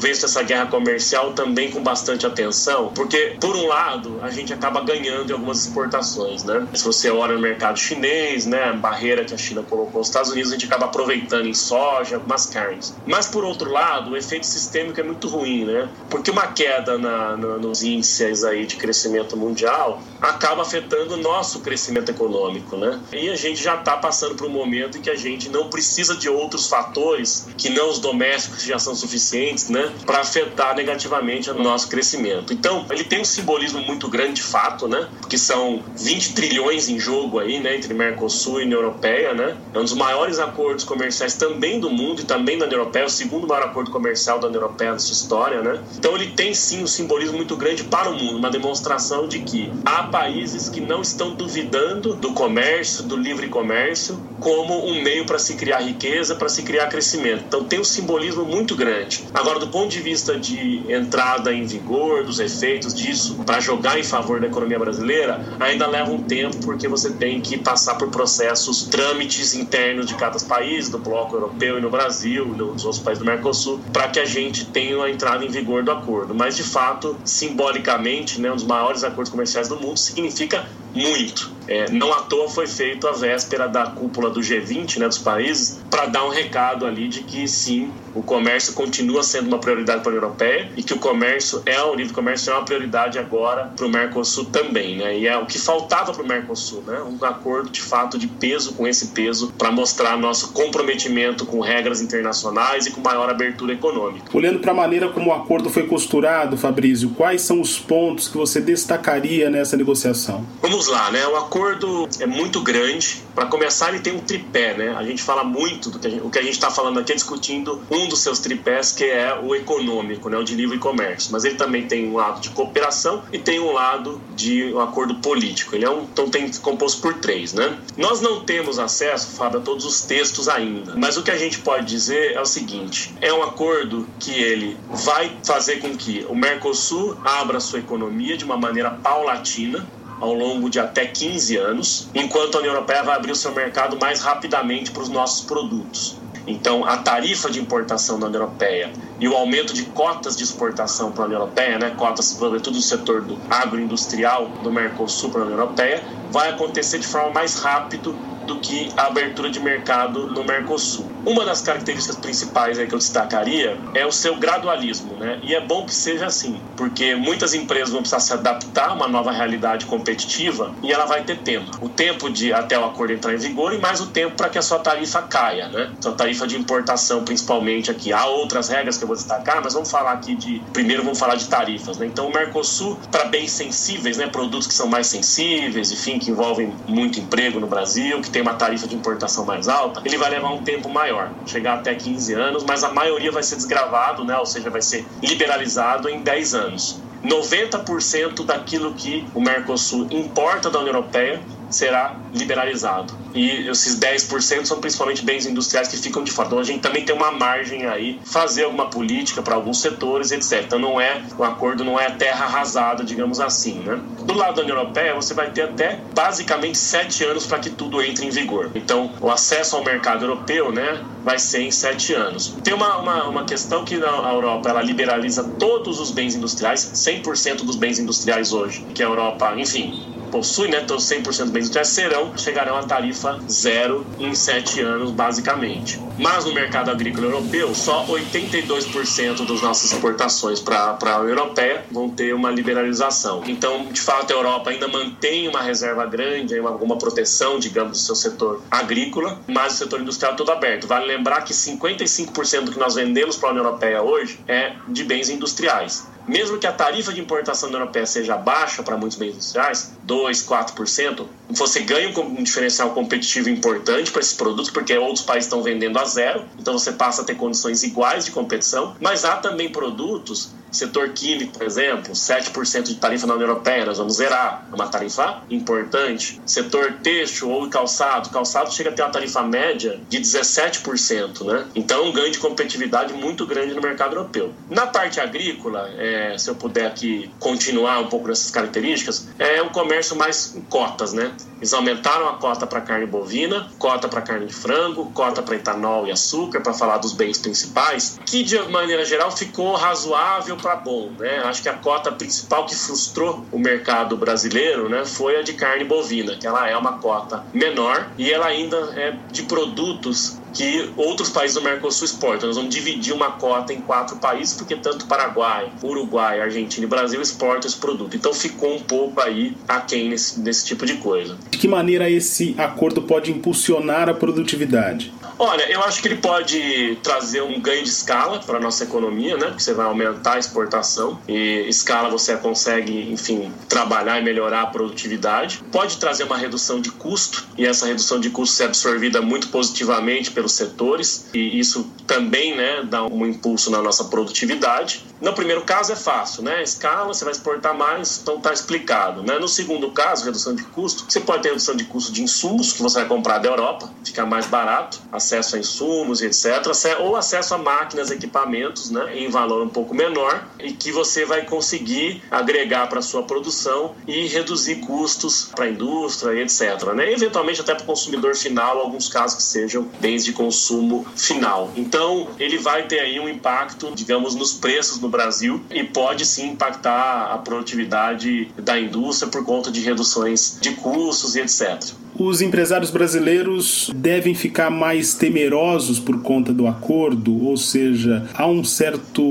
visto 0.00 0.26
essa 0.26 0.42
guerra 0.42 0.66
comercial 0.66 1.32
também 1.32 1.70
com 1.70 1.82
bastante 1.82 2.26
atenção, 2.26 2.92
porque, 2.94 3.36
por 3.40 3.54
um 3.54 3.66
lado, 3.66 4.18
a 4.22 4.30
gente 4.30 4.52
acaba 4.52 4.80
ganhando 4.80 5.30
em 5.30 5.32
algumas 5.32 5.66
exportações, 5.66 6.44
né? 6.44 6.66
Se 6.74 6.84
você 6.84 7.10
olha 7.10 7.34
no 7.34 7.40
mercado 7.40 7.78
chinês, 7.78 8.46
né, 8.46 8.64
a 8.64 8.72
barreira 8.72 9.24
que 9.24 9.34
a 9.34 9.38
China 9.38 9.62
colocou 9.62 9.98
nos 10.00 10.08
Estados 10.08 10.30
Unidos, 10.30 10.50
a 10.50 10.54
gente 10.54 10.66
acaba 10.66 10.86
aproveitando 10.86 11.46
em 11.46 11.54
soja, 11.54 12.16
algumas 12.16 12.46
carnes. 12.46 12.94
Mas, 13.06 13.26
por 13.26 13.44
outro 13.44 13.70
lado, 13.70 14.10
o 14.12 14.16
efeito 14.16 14.46
sistêmico 14.46 14.98
é 15.00 15.02
muito 15.02 15.28
ruim, 15.28 15.64
né? 15.64 15.88
Porque 16.10 16.30
uma 16.30 16.48
queda 16.48 16.98
na, 16.98 17.36
na, 17.36 17.58
nos 17.58 17.82
índices 17.82 18.44
aí 18.44 18.66
de 18.66 18.76
crescimento 18.76 19.36
mundial 19.36 20.00
acaba 20.20 20.62
afetando 20.62 21.14
o 21.14 21.16
nosso 21.16 21.60
crescimento 21.60 22.10
econômico, 22.10 22.76
né? 22.76 23.00
E 23.12 23.30
a 23.30 23.36
gente 23.36 23.62
já 23.62 23.76
está 23.76 23.96
passando 23.96 24.34
por 24.34 24.46
um 24.46 24.50
momento 24.50 24.98
em 24.98 25.00
que 25.00 25.10
a 25.10 25.16
gente 25.16 25.48
não 25.48 25.68
precisa 25.68 26.01
de 26.18 26.28
outros 26.28 26.66
fatores 26.66 27.46
que 27.56 27.70
não 27.70 27.88
os 27.90 27.98
domésticos 27.98 28.62
já 28.64 28.78
são 28.78 28.94
suficientes, 28.94 29.68
né, 29.68 29.92
para 30.04 30.20
afetar 30.20 30.74
negativamente 30.74 31.50
no 31.50 31.62
nosso 31.62 31.88
crescimento. 31.88 32.52
Então, 32.52 32.86
ele 32.90 33.04
tem 33.04 33.20
um 33.20 33.24
simbolismo 33.24 33.80
muito 33.80 34.08
grande 34.08 34.34
de 34.34 34.42
fato, 34.42 34.88
né? 34.88 35.08
Porque 35.20 35.38
são 35.38 35.82
20 35.96 36.34
trilhões 36.34 36.88
em 36.88 36.98
jogo 36.98 37.38
aí, 37.38 37.60
né, 37.60 37.76
entre 37.76 37.94
Mercosul 37.94 38.60
e 38.60 38.64
União 38.64 38.80
Europeia, 38.80 39.34
né? 39.34 39.56
É 39.72 39.78
um 39.78 39.82
dos 39.82 39.94
maiores 39.94 40.38
acordos 40.38 40.84
comerciais 40.84 41.34
também 41.34 41.78
do 41.78 41.90
mundo 41.90 42.22
e 42.22 42.24
também 42.24 42.58
da 42.58 42.64
União 42.64 42.80
Europeia, 42.80 43.06
o 43.06 43.10
segundo 43.10 43.46
maior 43.46 43.66
acordo 43.66 43.90
comercial 43.90 44.38
da 44.38 44.48
União 44.48 44.62
Europeia 44.62 44.92
na 44.92 44.98
sua 44.98 45.12
história, 45.12 45.62
né? 45.62 45.80
Então, 45.96 46.14
ele 46.14 46.32
tem 46.32 46.54
sim 46.54 46.82
um 46.82 46.86
simbolismo 46.86 47.36
muito 47.36 47.56
grande 47.56 47.84
para 47.84 48.10
o 48.10 48.18
mundo, 48.18 48.38
uma 48.38 48.50
demonstração 48.50 49.28
de 49.28 49.40
que 49.40 49.72
há 49.84 50.04
países 50.04 50.68
que 50.68 50.80
não 50.80 51.02
estão 51.02 51.34
duvidando 51.34 52.14
do 52.14 52.32
comércio, 52.32 53.04
do 53.04 53.16
livre 53.16 53.48
comércio, 53.48 54.18
como 54.40 54.86
um 54.86 55.02
meio 55.02 55.24
para 55.24 55.38
se 55.38 55.54
criar 55.54 55.80
riqueza, 55.80 55.91
para 56.36 56.48
se 56.48 56.62
criar 56.62 56.88
crescimento. 56.88 57.44
Então, 57.46 57.64
tem 57.64 57.80
um 57.80 57.84
simbolismo 57.84 58.44
muito 58.44 58.74
grande. 58.74 59.24
Agora, 59.32 59.58
do 59.58 59.68
ponto 59.68 59.88
de 59.88 60.00
vista 60.00 60.38
de 60.38 60.84
entrada 60.92 61.52
em 61.52 61.64
vigor 61.64 62.24
dos 62.24 62.40
efeitos 62.40 62.94
disso 62.94 63.36
para 63.46 63.60
jogar 63.60 63.98
em 63.98 64.02
favor 64.02 64.40
da 64.40 64.46
economia 64.46 64.78
brasileira 64.78 65.40
ainda 65.60 65.86
leva 65.86 66.10
um 66.10 66.22
tempo 66.22 66.56
porque 66.64 66.88
você 66.88 67.10
tem 67.12 67.40
que 67.40 67.58
passar 67.58 67.96
por 67.96 68.10
processos, 68.10 68.84
trâmites 68.84 69.54
internos 69.54 70.06
de 70.06 70.14
cada 70.14 70.38
país, 70.40 70.88
do 70.88 70.98
bloco 70.98 71.36
europeu 71.36 71.78
e 71.78 71.80
no 71.80 71.90
Brasil, 71.90 72.46
nos 72.46 72.84
outros 72.84 73.02
países 73.02 73.22
do 73.22 73.26
Mercosul, 73.26 73.80
para 73.92 74.08
que 74.08 74.18
a 74.18 74.24
gente 74.24 74.64
tenha 74.66 75.02
a 75.02 75.10
entrada 75.10 75.44
em 75.44 75.48
vigor 75.48 75.82
do 75.82 75.90
acordo. 75.90 76.34
Mas 76.34 76.56
de 76.56 76.62
fato, 76.62 77.16
simbolicamente, 77.24 78.40
né, 78.40 78.50
um 78.50 78.54
dos 78.54 78.64
maiores 78.64 79.04
acordos 79.04 79.30
comerciais 79.30 79.68
do 79.68 79.76
mundo 79.76 79.98
significa 79.98 80.66
muito 80.94 81.52
É, 81.68 81.90
não 81.90 82.12
à 82.12 82.22
toa 82.22 82.48
foi 82.48 82.66
feito 82.66 83.06
a 83.06 83.12
véspera 83.12 83.68
da 83.68 83.86
cúpula 83.86 84.30
do 84.30 84.40
G20, 84.40 84.98
né, 84.98 85.08
dos 85.08 85.18
países, 85.18 85.80
para 85.90 86.06
dar 86.06 86.24
um 86.24 86.30
recado 86.30 86.86
ali 86.86 87.08
de 87.08 87.22
que 87.22 87.46
sim, 87.46 87.90
o 88.14 88.22
comércio 88.22 88.74
continua 88.74 89.22
sendo 89.22 89.48
uma 89.48 89.58
prioridade 89.58 90.02
para 90.02 90.10
a 90.10 90.14
União 90.14 90.24
Europeia 90.24 90.70
e 90.76 90.82
que 90.82 90.92
o 90.92 90.98
comércio 90.98 91.62
é 91.64 91.82
o 91.82 91.94
livre 91.94 92.12
comércio 92.12 92.50
é 92.50 92.54
uma 92.54 92.64
prioridade 92.64 93.18
agora 93.18 93.72
para 93.76 93.86
o 93.86 93.88
Mercosul 93.88 94.46
também, 94.46 94.96
né? 94.96 95.18
E 95.18 95.26
é 95.26 95.36
o 95.36 95.46
que 95.46 95.58
faltava 95.58 96.12
para 96.12 96.22
o 96.22 96.26
Mercosul, 96.26 96.82
né? 96.86 97.00
Um 97.00 97.24
acordo 97.24 97.70
de 97.70 97.80
fato 97.80 98.18
de 98.18 98.26
peso 98.26 98.74
com 98.74 98.86
esse 98.86 99.08
peso 99.08 99.52
para 99.56 99.70
mostrar 99.70 100.16
nosso 100.16 100.52
comprometimento 100.52 101.46
com 101.46 101.60
regras 101.60 102.00
internacionais 102.00 102.86
e 102.86 102.90
com 102.90 103.00
maior 103.00 103.30
abertura 103.30 103.72
econômica. 103.72 104.26
Olhando 104.32 104.58
para 104.58 104.72
a 104.72 104.74
maneira 104.74 105.08
como 105.08 105.30
o 105.30 105.32
acordo 105.32 105.70
foi 105.70 105.86
costurado, 105.86 106.56
Fabrício, 106.56 107.10
quais 107.10 107.42
são 107.42 107.60
os 107.60 107.78
pontos 107.78 108.28
que 108.28 108.36
você 108.36 108.60
destacaria 108.60 109.48
nessa 109.48 109.76
negociação? 109.76 110.44
Vamos 110.60 110.86
lá, 110.88 111.10
né? 111.10 111.26
O 111.26 111.36
acordo 111.52 112.08
é 112.18 112.26
muito 112.26 112.62
grande. 112.62 113.22
Para 113.34 113.44
começar, 113.44 113.90
ele 113.90 114.00
tem 114.00 114.14
um 114.14 114.20
tripé, 114.20 114.74
né? 114.74 114.94
A 114.96 115.04
gente 115.04 115.22
fala 115.22 115.44
muito 115.44 115.90
do 115.90 115.98
que 115.98 116.06
a 116.06 116.10
gente, 116.10 116.22
o 116.22 116.30
que 116.30 116.38
a 116.38 116.42
gente 116.42 116.54
está 116.54 116.70
falando 116.70 116.98
aqui, 116.98 117.12
é 117.12 117.14
discutindo 117.14 117.82
um 117.90 118.08
dos 118.08 118.20
seus 118.20 118.38
tripés, 118.38 118.92
que 118.92 119.04
é 119.04 119.38
o 119.38 119.54
econômico, 119.54 120.30
né? 120.30 120.38
O 120.38 120.42
de 120.42 120.54
livre 120.54 120.78
comércio. 120.78 121.30
Mas 121.30 121.44
ele 121.44 121.56
também 121.56 121.86
tem 121.86 122.08
um 122.08 122.16
lado 122.16 122.40
de 122.40 122.48
cooperação 122.50 123.22
e 123.30 123.38
tem 123.38 123.60
um 123.60 123.70
lado 123.70 124.18
de 124.34 124.72
um 124.72 124.80
acordo 124.80 125.16
político. 125.16 125.74
Ele 125.74 125.84
é 125.84 125.90
um, 125.90 126.04
então 126.04 126.30
tem 126.30 126.50
composto 126.52 127.02
por 127.02 127.14
três, 127.14 127.52
né? 127.52 127.78
Nós 127.98 128.22
não 128.22 128.44
temos 128.44 128.78
acesso, 128.78 129.36
Fábio, 129.36 129.60
a 129.60 129.62
todos 129.62 129.84
os 129.84 130.00
textos 130.02 130.48
ainda. 130.48 130.94
Mas 130.96 131.18
o 131.18 131.22
que 131.22 131.30
a 131.30 131.36
gente 131.36 131.58
pode 131.58 131.84
dizer 131.86 132.32
é 132.32 132.40
o 132.40 132.46
seguinte: 132.46 133.14
é 133.20 133.32
um 133.32 133.42
acordo 133.42 134.06
que 134.18 134.32
ele 134.32 134.78
vai 134.88 135.36
fazer 135.44 135.80
com 135.80 135.94
que 135.94 136.24
o 136.30 136.34
Mercosul 136.34 137.18
abra 137.22 137.60
sua 137.60 137.78
economia 137.78 138.38
de 138.38 138.44
uma 138.44 138.56
maneira 138.56 138.90
paulatina, 138.90 139.86
ao 140.22 140.32
longo 140.32 140.70
de 140.70 140.78
até 140.78 141.04
15 141.04 141.56
anos, 141.56 142.08
enquanto 142.14 142.54
a 142.54 142.58
União 142.60 142.74
Europeia 142.74 143.02
vai 143.02 143.16
abrir 143.16 143.32
o 143.32 143.36
seu 143.36 143.52
mercado 143.52 143.98
mais 143.98 144.20
rapidamente 144.20 144.92
para 144.92 145.02
os 145.02 145.08
nossos 145.08 145.44
produtos. 145.44 146.16
Então, 146.46 146.84
a 146.84 146.96
tarifa 146.96 147.50
de 147.50 147.60
importação 147.60 148.20
da 148.20 148.26
União 148.26 148.42
Europeia 148.42 148.92
e 149.18 149.26
o 149.26 149.34
aumento 149.34 149.74
de 149.74 149.82
cotas 149.86 150.36
de 150.36 150.44
exportação 150.44 151.10
para 151.10 151.24
a 151.24 151.26
União 151.26 151.40
Europeia, 151.40 151.76
né, 151.76 151.90
cotas 151.96 152.26
sobretudo 152.26 152.74
do 152.74 152.82
setor 152.82 153.22
do 153.22 153.36
agroindustrial 153.50 154.46
do 154.62 154.70
Mercosul 154.70 155.30
para 155.30 155.40
a 155.40 155.44
União 155.44 155.58
Europeia, 155.58 156.04
vai 156.30 156.50
acontecer 156.50 157.00
de 157.00 157.06
forma 157.06 157.30
mais 157.30 157.58
rápida 157.58 158.12
do 158.46 158.60
que 158.60 158.90
a 158.96 159.06
abertura 159.06 159.50
de 159.50 159.58
mercado 159.58 160.28
no 160.28 160.44
Mercosul. 160.44 161.11
Uma 161.24 161.44
das 161.44 161.60
características 161.62 162.16
principais 162.16 162.78
aí 162.78 162.86
que 162.86 162.94
eu 162.94 162.98
destacaria 162.98 163.78
é 163.94 164.04
o 164.04 164.12
seu 164.12 164.36
gradualismo, 164.36 165.14
né? 165.14 165.38
E 165.42 165.54
é 165.54 165.60
bom 165.60 165.86
que 165.86 165.94
seja 165.94 166.26
assim, 166.26 166.60
porque 166.76 167.14
muitas 167.14 167.54
empresas 167.54 167.90
vão 167.90 168.00
precisar 168.00 168.20
se 168.20 168.32
adaptar 168.32 168.90
a 168.90 168.92
uma 168.92 169.08
nova 169.08 169.30
realidade 169.30 169.86
competitiva 169.86 170.74
e 170.82 170.92
ela 170.92 171.04
vai 171.04 171.22
ter 171.22 171.38
tempo. 171.38 171.70
O 171.80 171.88
tempo 171.88 172.28
de 172.30 172.52
até 172.52 172.78
o 172.78 172.84
acordo 172.84 173.12
entrar 173.12 173.34
em 173.34 173.36
vigor 173.36 173.72
e 173.72 173.78
mais 173.78 174.00
o 174.00 174.06
tempo 174.06 174.36
para 174.36 174.48
que 174.48 174.58
a 174.58 174.62
sua 174.62 174.78
tarifa 174.78 175.22
caia, 175.22 175.68
né? 175.68 175.92
Sua 176.00 176.12
tarifa 176.12 176.46
de 176.46 176.56
importação, 176.56 177.24
principalmente 177.24 177.90
aqui. 177.90 178.12
Há 178.12 178.26
outras 178.26 178.68
regras 178.68 178.98
que 178.98 179.04
eu 179.04 179.08
vou 179.08 179.16
destacar, 179.16 179.60
mas 179.62 179.74
vamos 179.74 179.90
falar 179.90 180.12
aqui 180.12 180.34
de. 180.34 180.60
Primeiro 180.72 181.02
vamos 181.02 181.18
falar 181.18 181.36
de 181.36 181.46
tarifas, 181.46 181.98
né? 181.98 182.06
Então 182.06 182.26
o 182.26 182.32
Mercosul, 182.32 182.98
para 183.10 183.24
bens 183.24 183.52
sensíveis, 183.52 184.16
né? 184.16 184.26
Produtos 184.26 184.66
que 184.66 184.74
são 184.74 184.86
mais 184.86 185.06
sensíveis, 185.06 185.92
enfim, 185.92 186.18
que 186.18 186.30
envolvem 186.30 186.72
muito 186.86 187.20
emprego 187.20 187.60
no 187.60 187.66
Brasil, 187.66 188.20
que 188.20 188.30
tem 188.30 188.42
uma 188.42 188.54
tarifa 188.54 188.86
de 188.86 188.94
importação 188.94 189.44
mais 189.44 189.68
alta, 189.68 190.02
ele 190.04 190.16
vai 190.16 190.30
levar 190.30 190.50
um 190.50 190.62
tempo 190.62 190.88
maior, 190.88 191.11
chegar 191.46 191.74
até 191.74 191.94
15 191.94 192.34
anos, 192.34 192.64
mas 192.64 192.84
a 192.84 192.92
maioria 192.92 193.30
vai 193.30 193.42
ser 193.42 193.56
desgravado, 193.56 194.24
né? 194.24 194.36
ou 194.36 194.46
seja, 194.46 194.70
vai 194.70 194.82
ser 194.82 195.04
liberalizado 195.22 196.08
em 196.08 196.22
10 196.22 196.54
anos. 196.54 197.02
90% 197.24 198.44
daquilo 198.44 198.94
que 198.94 199.24
o 199.34 199.40
Mercosul 199.40 200.08
importa 200.10 200.68
da 200.68 200.80
União 200.80 200.94
Europeia 200.94 201.40
será 201.72 202.16
liberalizado. 202.34 203.14
E 203.34 203.68
esses 203.68 203.98
10% 203.98 204.66
são 204.66 204.80
principalmente 204.80 205.24
bens 205.24 205.46
industriais 205.46 205.88
que 205.88 205.96
ficam 205.96 206.22
de 206.22 206.30
fora. 206.30 206.48
Então 206.48 206.58
a 206.58 206.64
gente 206.64 206.80
também 206.80 207.04
tem 207.04 207.14
uma 207.14 207.30
margem 207.30 207.86
aí, 207.86 208.20
fazer 208.24 208.64
alguma 208.64 208.86
política 208.90 209.42
para 209.42 209.54
alguns 209.54 209.80
setores, 209.80 210.30
etc. 210.30 210.62
Então 210.64 210.78
não 210.78 211.00
é, 211.00 211.22
o 211.38 211.44
acordo 211.44 211.84
não 211.84 211.98
é 211.98 212.10
terra 212.10 212.44
arrasada, 212.44 213.04
digamos 213.04 213.40
assim, 213.40 213.74
né? 213.80 213.98
Do 214.24 214.34
lado 214.34 214.56
da 214.56 214.62
União 214.62 214.76
Europeia, 214.76 215.14
você 215.14 215.34
vai 215.34 215.50
ter 215.50 215.62
até 215.62 216.00
basicamente 216.14 216.78
sete 216.78 217.24
anos 217.24 217.46
para 217.46 217.58
que 217.58 217.70
tudo 217.70 218.02
entre 218.02 218.26
em 218.26 218.30
vigor. 218.30 218.70
Então 218.74 219.10
o 219.20 219.30
acesso 219.30 219.76
ao 219.76 219.84
mercado 219.84 220.24
europeu, 220.24 220.72
né, 220.72 221.02
vai 221.24 221.38
ser 221.38 221.62
em 221.62 221.70
sete 221.70 222.12
anos. 222.14 222.56
Tem 222.62 222.74
uma, 222.74 222.98
uma, 222.98 223.24
uma 223.28 223.44
questão 223.44 223.84
que 223.84 223.94
a 223.94 224.32
Europa 224.32 224.68
ela 224.68 224.82
liberaliza 224.82 225.44
todos 225.58 226.00
os 226.00 226.10
bens 226.10 226.34
industriais, 226.34 226.92
100% 226.94 227.64
dos 227.64 227.76
bens 227.76 227.98
industriais 227.98 228.52
hoje, 228.52 228.84
que 228.94 229.02
a 229.02 229.06
Europa, 229.06 229.54
enfim, 229.56 230.12
possui, 230.32 230.68
né, 230.68 230.80
todos 230.80 231.04
100% 231.04 231.22
dos 231.22 231.50
bens 231.50 231.60
industriais, 231.60 231.88
serão, 231.88 232.36
chegarão 232.36 232.76
a 232.76 232.82
tarifa 232.82 233.38
zero 233.48 234.06
em 234.18 234.34
sete 234.34 234.80
anos, 234.80 235.10
basicamente. 235.10 236.00
Mas 236.18 236.46
no 236.46 236.54
mercado 236.54 236.90
agrícola 236.90 237.26
europeu, 237.26 237.74
só 237.74 238.06
82% 238.06 239.46
das 239.46 239.60
nossas 239.60 239.92
exportações 239.92 240.58
para 240.58 240.96
a 241.00 241.18
Europeia 241.18 241.84
vão 241.90 242.08
ter 242.08 242.34
uma 242.34 242.50
liberalização. 242.50 243.42
Então, 243.46 243.86
de 243.92 244.00
fato, 244.00 244.32
a 244.32 244.36
Europa 244.36 244.70
ainda 244.70 244.88
mantém 244.88 245.46
uma 245.48 245.60
reserva 245.60 246.06
grande, 246.06 246.58
alguma 246.58 246.96
proteção, 246.96 247.58
digamos, 247.58 247.92
do 247.92 247.98
seu 247.98 248.16
setor 248.16 248.62
agrícola, 248.70 249.38
mas 249.46 249.74
o 249.74 249.76
setor 249.76 250.00
industrial 250.00 250.32
é 250.32 250.36
todo 250.36 250.50
aberto. 250.50 250.86
Vale 250.86 251.06
lembrar 251.06 251.42
que 251.42 251.52
55% 251.52 252.64
do 252.64 252.72
que 252.72 252.78
nós 252.78 252.94
vendemos 252.94 253.36
para 253.36 253.50
a 253.50 253.52
União 253.52 253.66
Europeia 253.66 254.02
hoje 254.02 254.40
é 254.48 254.72
de 254.88 255.04
bens 255.04 255.28
industriais 255.28 256.10
mesmo 256.26 256.58
que 256.58 256.66
a 256.66 256.72
tarifa 256.72 257.12
de 257.12 257.20
importação 257.20 257.70
da 257.70 257.78
Europeia 257.78 258.06
seja 258.06 258.36
baixa 258.36 258.82
para 258.82 258.96
muitos 258.96 259.18
bens 259.18 259.34
industriais, 259.34 259.92
2, 260.02 260.46
4%, 260.46 261.26
você 261.52 261.80
ganha 261.80 262.12
um 262.18 262.42
diferencial 262.42 262.90
competitivo 262.90 263.48
importante 263.48 264.10
para 264.10 264.20
esses 264.20 264.34
produtos, 264.34 264.70
porque 264.70 264.96
outros 264.96 265.24
países 265.24 265.46
estão 265.46 265.62
vendendo 265.62 265.98
a 265.98 266.04
zero, 266.04 266.44
então 266.58 266.78
você 266.78 266.92
passa 266.92 267.22
a 267.22 267.24
ter 267.24 267.34
condições 267.36 267.82
iguais 267.82 268.24
de 268.24 268.30
competição, 268.30 268.96
mas 269.00 269.24
há 269.24 269.36
também 269.36 269.70
produtos 269.70 270.50
Setor 270.72 271.10
químico, 271.10 271.52
por 271.58 271.66
exemplo, 271.66 272.14
7% 272.14 272.84
de 272.84 272.94
tarifa 272.94 273.26
na 273.26 273.34
União 273.34 273.46
Europeia, 273.46 273.84
nós 273.84 273.98
vamos 273.98 274.16
zerar. 274.16 274.66
É 274.72 274.74
uma 274.74 274.88
tarifa 274.88 275.42
importante. 275.50 276.40
Setor 276.46 276.94
têxtil 277.02 277.50
ou 277.50 277.68
calçado, 277.68 278.30
calçado 278.30 278.72
chega 278.72 278.88
a 278.88 278.92
ter 278.92 279.02
uma 279.02 279.10
tarifa 279.10 279.42
média 279.42 280.00
de 280.08 280.18
17%, 280.18 281.44
né? 281.44 281.66
Então, 281.74 282.06
um 282.06 282.12
ganho 282.12 282.32
de 282.32 282.38
competitividade 282.38 283.12
muito 283.12 283.44
grande 283.44 283.74
no 283.74 283.82
mercado 283.82 284.16
europeu. 284.16 284.54
Na 284.70 284.86
parte 284.86 285.20
agrícola, 285.20 285.90
é, 285.98 286.38
se 286.38 286.48
eu 286.48 286.54
puder 286.54 286.86
aqui 286.86 287.30
continuar 287.38 288.00
um 288.00 288.06
pouco 288.06 288.28
dessas 288.28 288.50
características, 288.50 289.28
é 289.38 289.62
um 289.62 289.68
comércio 289.68 290.16
mais 290.16 290.56
cotas, 290.70 291.12
né? 291.12 291.34
podcast. 291.42 291.51
Eles 291.62 291.72
aumentaram 291.72 292.28
a 292.28 292.32
cota 292.32 292.66
para 292.66 292.80
carne 292.80 293.06
bovina, 293.06 293.70
cota 293.78 294.08
para 294.08 294.20
carne 294.20 294.46
de 294.46 294.52
frango, 294.52 295.12
cota 295.12 295.40
para 295.40 295.54
etanol 295.54 296.08
e 296.08 296.10
açúcar, 296.10 296.60
para 296.60 296.74
falar 296.74 296.98
dos 296.98 297.12
bens 297.12 297.38
principais, 297.38 298.18
que 298.26 298.42
de 298.42 298.58
maneira 298.62 299.04
geral 299.04 299.30
ficou 299.30 299.76
razoável 299.76 300.56
para 300.56 300.74
bom, 300.74 301.12
né? 301.16 301.40
Acho 301.44 301.62
que 301.62 301.68
a 301.68 301.74
cota 301.74 302.10
principal 302.10 302.66
que 302.66 302.74
frustrou 302.74 303.46
o 303.52 303.60
mercado 303.60 304.16
brasileiro, 304.16 304.88
né, 304.88 305.04
foi 305.04 305.36
a 305.36 305.42
de 305.42 305.52
carne 305.52 305.84
bovina, 305.84 306.36
que 306.36 306.48
ela 306.48 306.68
é 306.68 306.76
uma 306.76 306.98
cota 306.98 307.44
menor 307.54 308.10
e 308.18 308.32
ela 308.32 308.46
ainda 308.46 308.76
é 308.96 309.16
de 309.30 309.44
produtos 309.44 310.42
que 310.52 310.92
outros 310.96 311.30
países 311.30 311.54
do 311.54 311.62
Mercosul 311.62 312.04
exportam. 312.04 312.46
Nós 312.48 312.56
vamos 312.56 312.74
dividir 312.74 313.14
uma 313.14 313.32
cota 313.32 313.72
em 313.72 313.80
quatro 313.80 314.16
países, 314.16 314.54
porque 314.54 314.76
tanto 314.76 315.06
Paraguai, 315.06 315.72
Uruguai, 315.82 316.40
Argentina 316.40 316.84
e 316.84 316.88
Brasil 316.88 317.20
exportam 317.20 317.68
esse 317.68 317.76
produto. 317.76 318.16
Então 318.16 318.32
ficou 318.34 318.74
um 318.74 318.80
pouco 318.80 319.20
aí 319.20 319.56
aquém 319.66 320.10
nesse, 320.10 320.40
nesse 320.40 320.66
tipo 320.66 320.84
de 320.84 320.96
coisa. 320.98 321.38
De 321.52 321.58
que 321.58 321.68
maneira 321.68 322.08
esse 322.08 322.54
acordo 322.56 323.02
pode 323.02 323.30
impulsionar 323.30 324.08
a 324.08 324.14
produtividade? 324.14 325.12
Olha, 325.38 325.70
eu 325.70 325.82
acho 325.82 326.00
que 326.00 326.08
ele 326.08 326.16
pode 326.16 326.96
trazer 327.02 327.42
um 327.42 327.60
ganho 327.60 327.82
de 327.82 327.90
escala 327.90 328.38
para 328.38 328.56
a 328.56 328.60
nossa 328.60 328.84
economia, 328.84 329.36
né? 329.36 329.48
Porque 329.48 329.62
você 329.62 329.74
vai 329.74 329.84
aumentar 329.84 330.36
a 330.36 330.38
exportação 330.38 331.20
e 331.28 331.66
escala 331.68 332.08
você 332.08 332.36
consegue, 332.38 333.12
enfim, 333.12 333.52
trabalhar 333.68 334.18
e 334.18 334.24
melhorar 334.24 334.62
a 334.62 334.66
produtividade. 334.66 335.62
Pode 335.70 335.98
trazer 335.98 336.24
uma 336.24 336.38
redução 336.38 336.80
de 336.80 336.90
custo 336.90 337.46
e 337.58 337.66
essa 337.66 337.86
redução 337.86 338.18
de 338.18 338.30
custo 338.30 338.56
ser 338.56 338.64
absorvida 338.64 339.20
muito 339.20 339.48
positivamente 339.48 340.30
pelos 340.30 340.52
setores 340.52 341.26
e 341.34 341.58
isso 341.58 341.92
também, 342.06 342.56
né, 342.56 342.82
dá 342.84 343.04
um 343.04 343.26
impulso 343.26 343.70
na 343.70 343.82
nossa 343.82 344.04
produtividade. 344.04 345.04
No 345.22 345.32
primeiro 345.32 345.62
caso 345.62 345.92
é 345.92 345.96
fácil, 345.96 346.42
né? 346.42 346.64
Escala, 346.64 347.06
você 347.06 347.24
vai 347.24 347.32
exportar 347.32 347.76
mais, 347.76 348.18
então 348.20 348.40
tá 348.40 348.52
explicado, 348.52 349.22
né? 349.22 349.38
No 349.38 349.46
segundo 349.46 349.88
caso, 349.92 350.24
redução 350.24 350.52
de 350.52 350.64
custo, 350.64 351.04
você 351.08 351.20
pode 351.20 351.42
ter 351.44 351.50
redução 351.50 351.76
de 351.76 351.84
custo 351.84 352.10
de 352.10 352.24
insumos 352.24 352.72
que 352.72 352.82
você 352.82 352.98
vai 352.98 353.08
comprar 353.08 353.38
da 353.38 353.48
Europa, 353.48 353.88
fica 354.04 354.26
mais 354.26 354.46
barato, 354.46 355.00
acesso 355.12 355.54
a 355.54 355.60
insumos 355.60 356.22
etc, 356.22 356.66
ou 356.98 357.14
acesso 357.14 357.54
a 357.54 357.58
máquinas, 357.58 358.10
equipamentos, 358.10 358.90
né, 358.90 359.16
em 359.16 359.30
valor 359.30 359.62
um 359.62 359.68
pouco 359.68 359.94
menor 359.94 360.44
e 360.58 360.72
que 360.72 360.90
você 360.90 361.24
vai 361.24 361.42
conseguir 361.44 362.20
agregar 362.28 362.88
para 362.88 363.00
sua 363.00 363.22
produção 363.22 363.94
e 364.08 364.26
reduzir 364.26 364.76
custos 364.80 365.50
para 365.54 365.66
a 365.66 365.68
indústria 365.68 366.42
etc, 366.42 366.92
né? 366.96 367.12
Eventualmente 367.12 367.60
até 367.60 367.76
para 367.76 367.84
o 367.84 367.86
consumidor 367.86 368.34
final, 368.34 368.80
alguns 368.80 369.08
casos 369.08 369.36
que 369.36 369.42
sejam 369.44 369.84
bens 370.00 370.24
de 370.24 370.32
consumo 370.32 371.06
final. 371.14 371.70
Então, 371.76 372.26
ele 372.40 372.58
vai 372.58 372.88
ter 372.88 372.98
aí 372.98 373.20
um 373.20 373.28
impacto, 373.28 373.92
digamos, 373.94 374.34
nos 374.34 374.52
preços 374.52 375.00
no 375.00 375.11
Brasil 375.12 375.62
e 375.70 375.84
pode 375.84 376.26
sim 376.26 376.50
impactar 376.50 377.32
a 377.32 377.38
produtividade 377.38 378.50
da 378.56 378.80
indústria 378.80 379.30
por 379.30 379.44
conta 379.44 379.70
de 379.70 379.80
reduções 379.80 380.58
de 380.60 380.72
custos 380.72 381.36
e 381.36 381.40
etc 381.40 382.01
os 382.18 382.40
empresários 382.40 382.90
brasileiros 382.90 383.90
devem 383.94 384.34
ficar 384.34 384.70
mais 384.70 385.14
temerosos 385.14 385.98
por 385.98 386.22
conta 386.22 386.52
do 386.52 386.66
acordo, 386.66 387.44
ou 387.44 387.56
seja, 387.56 388.28
há 388.34 388.46
um 388.46 388.64
certo 388.64 389.22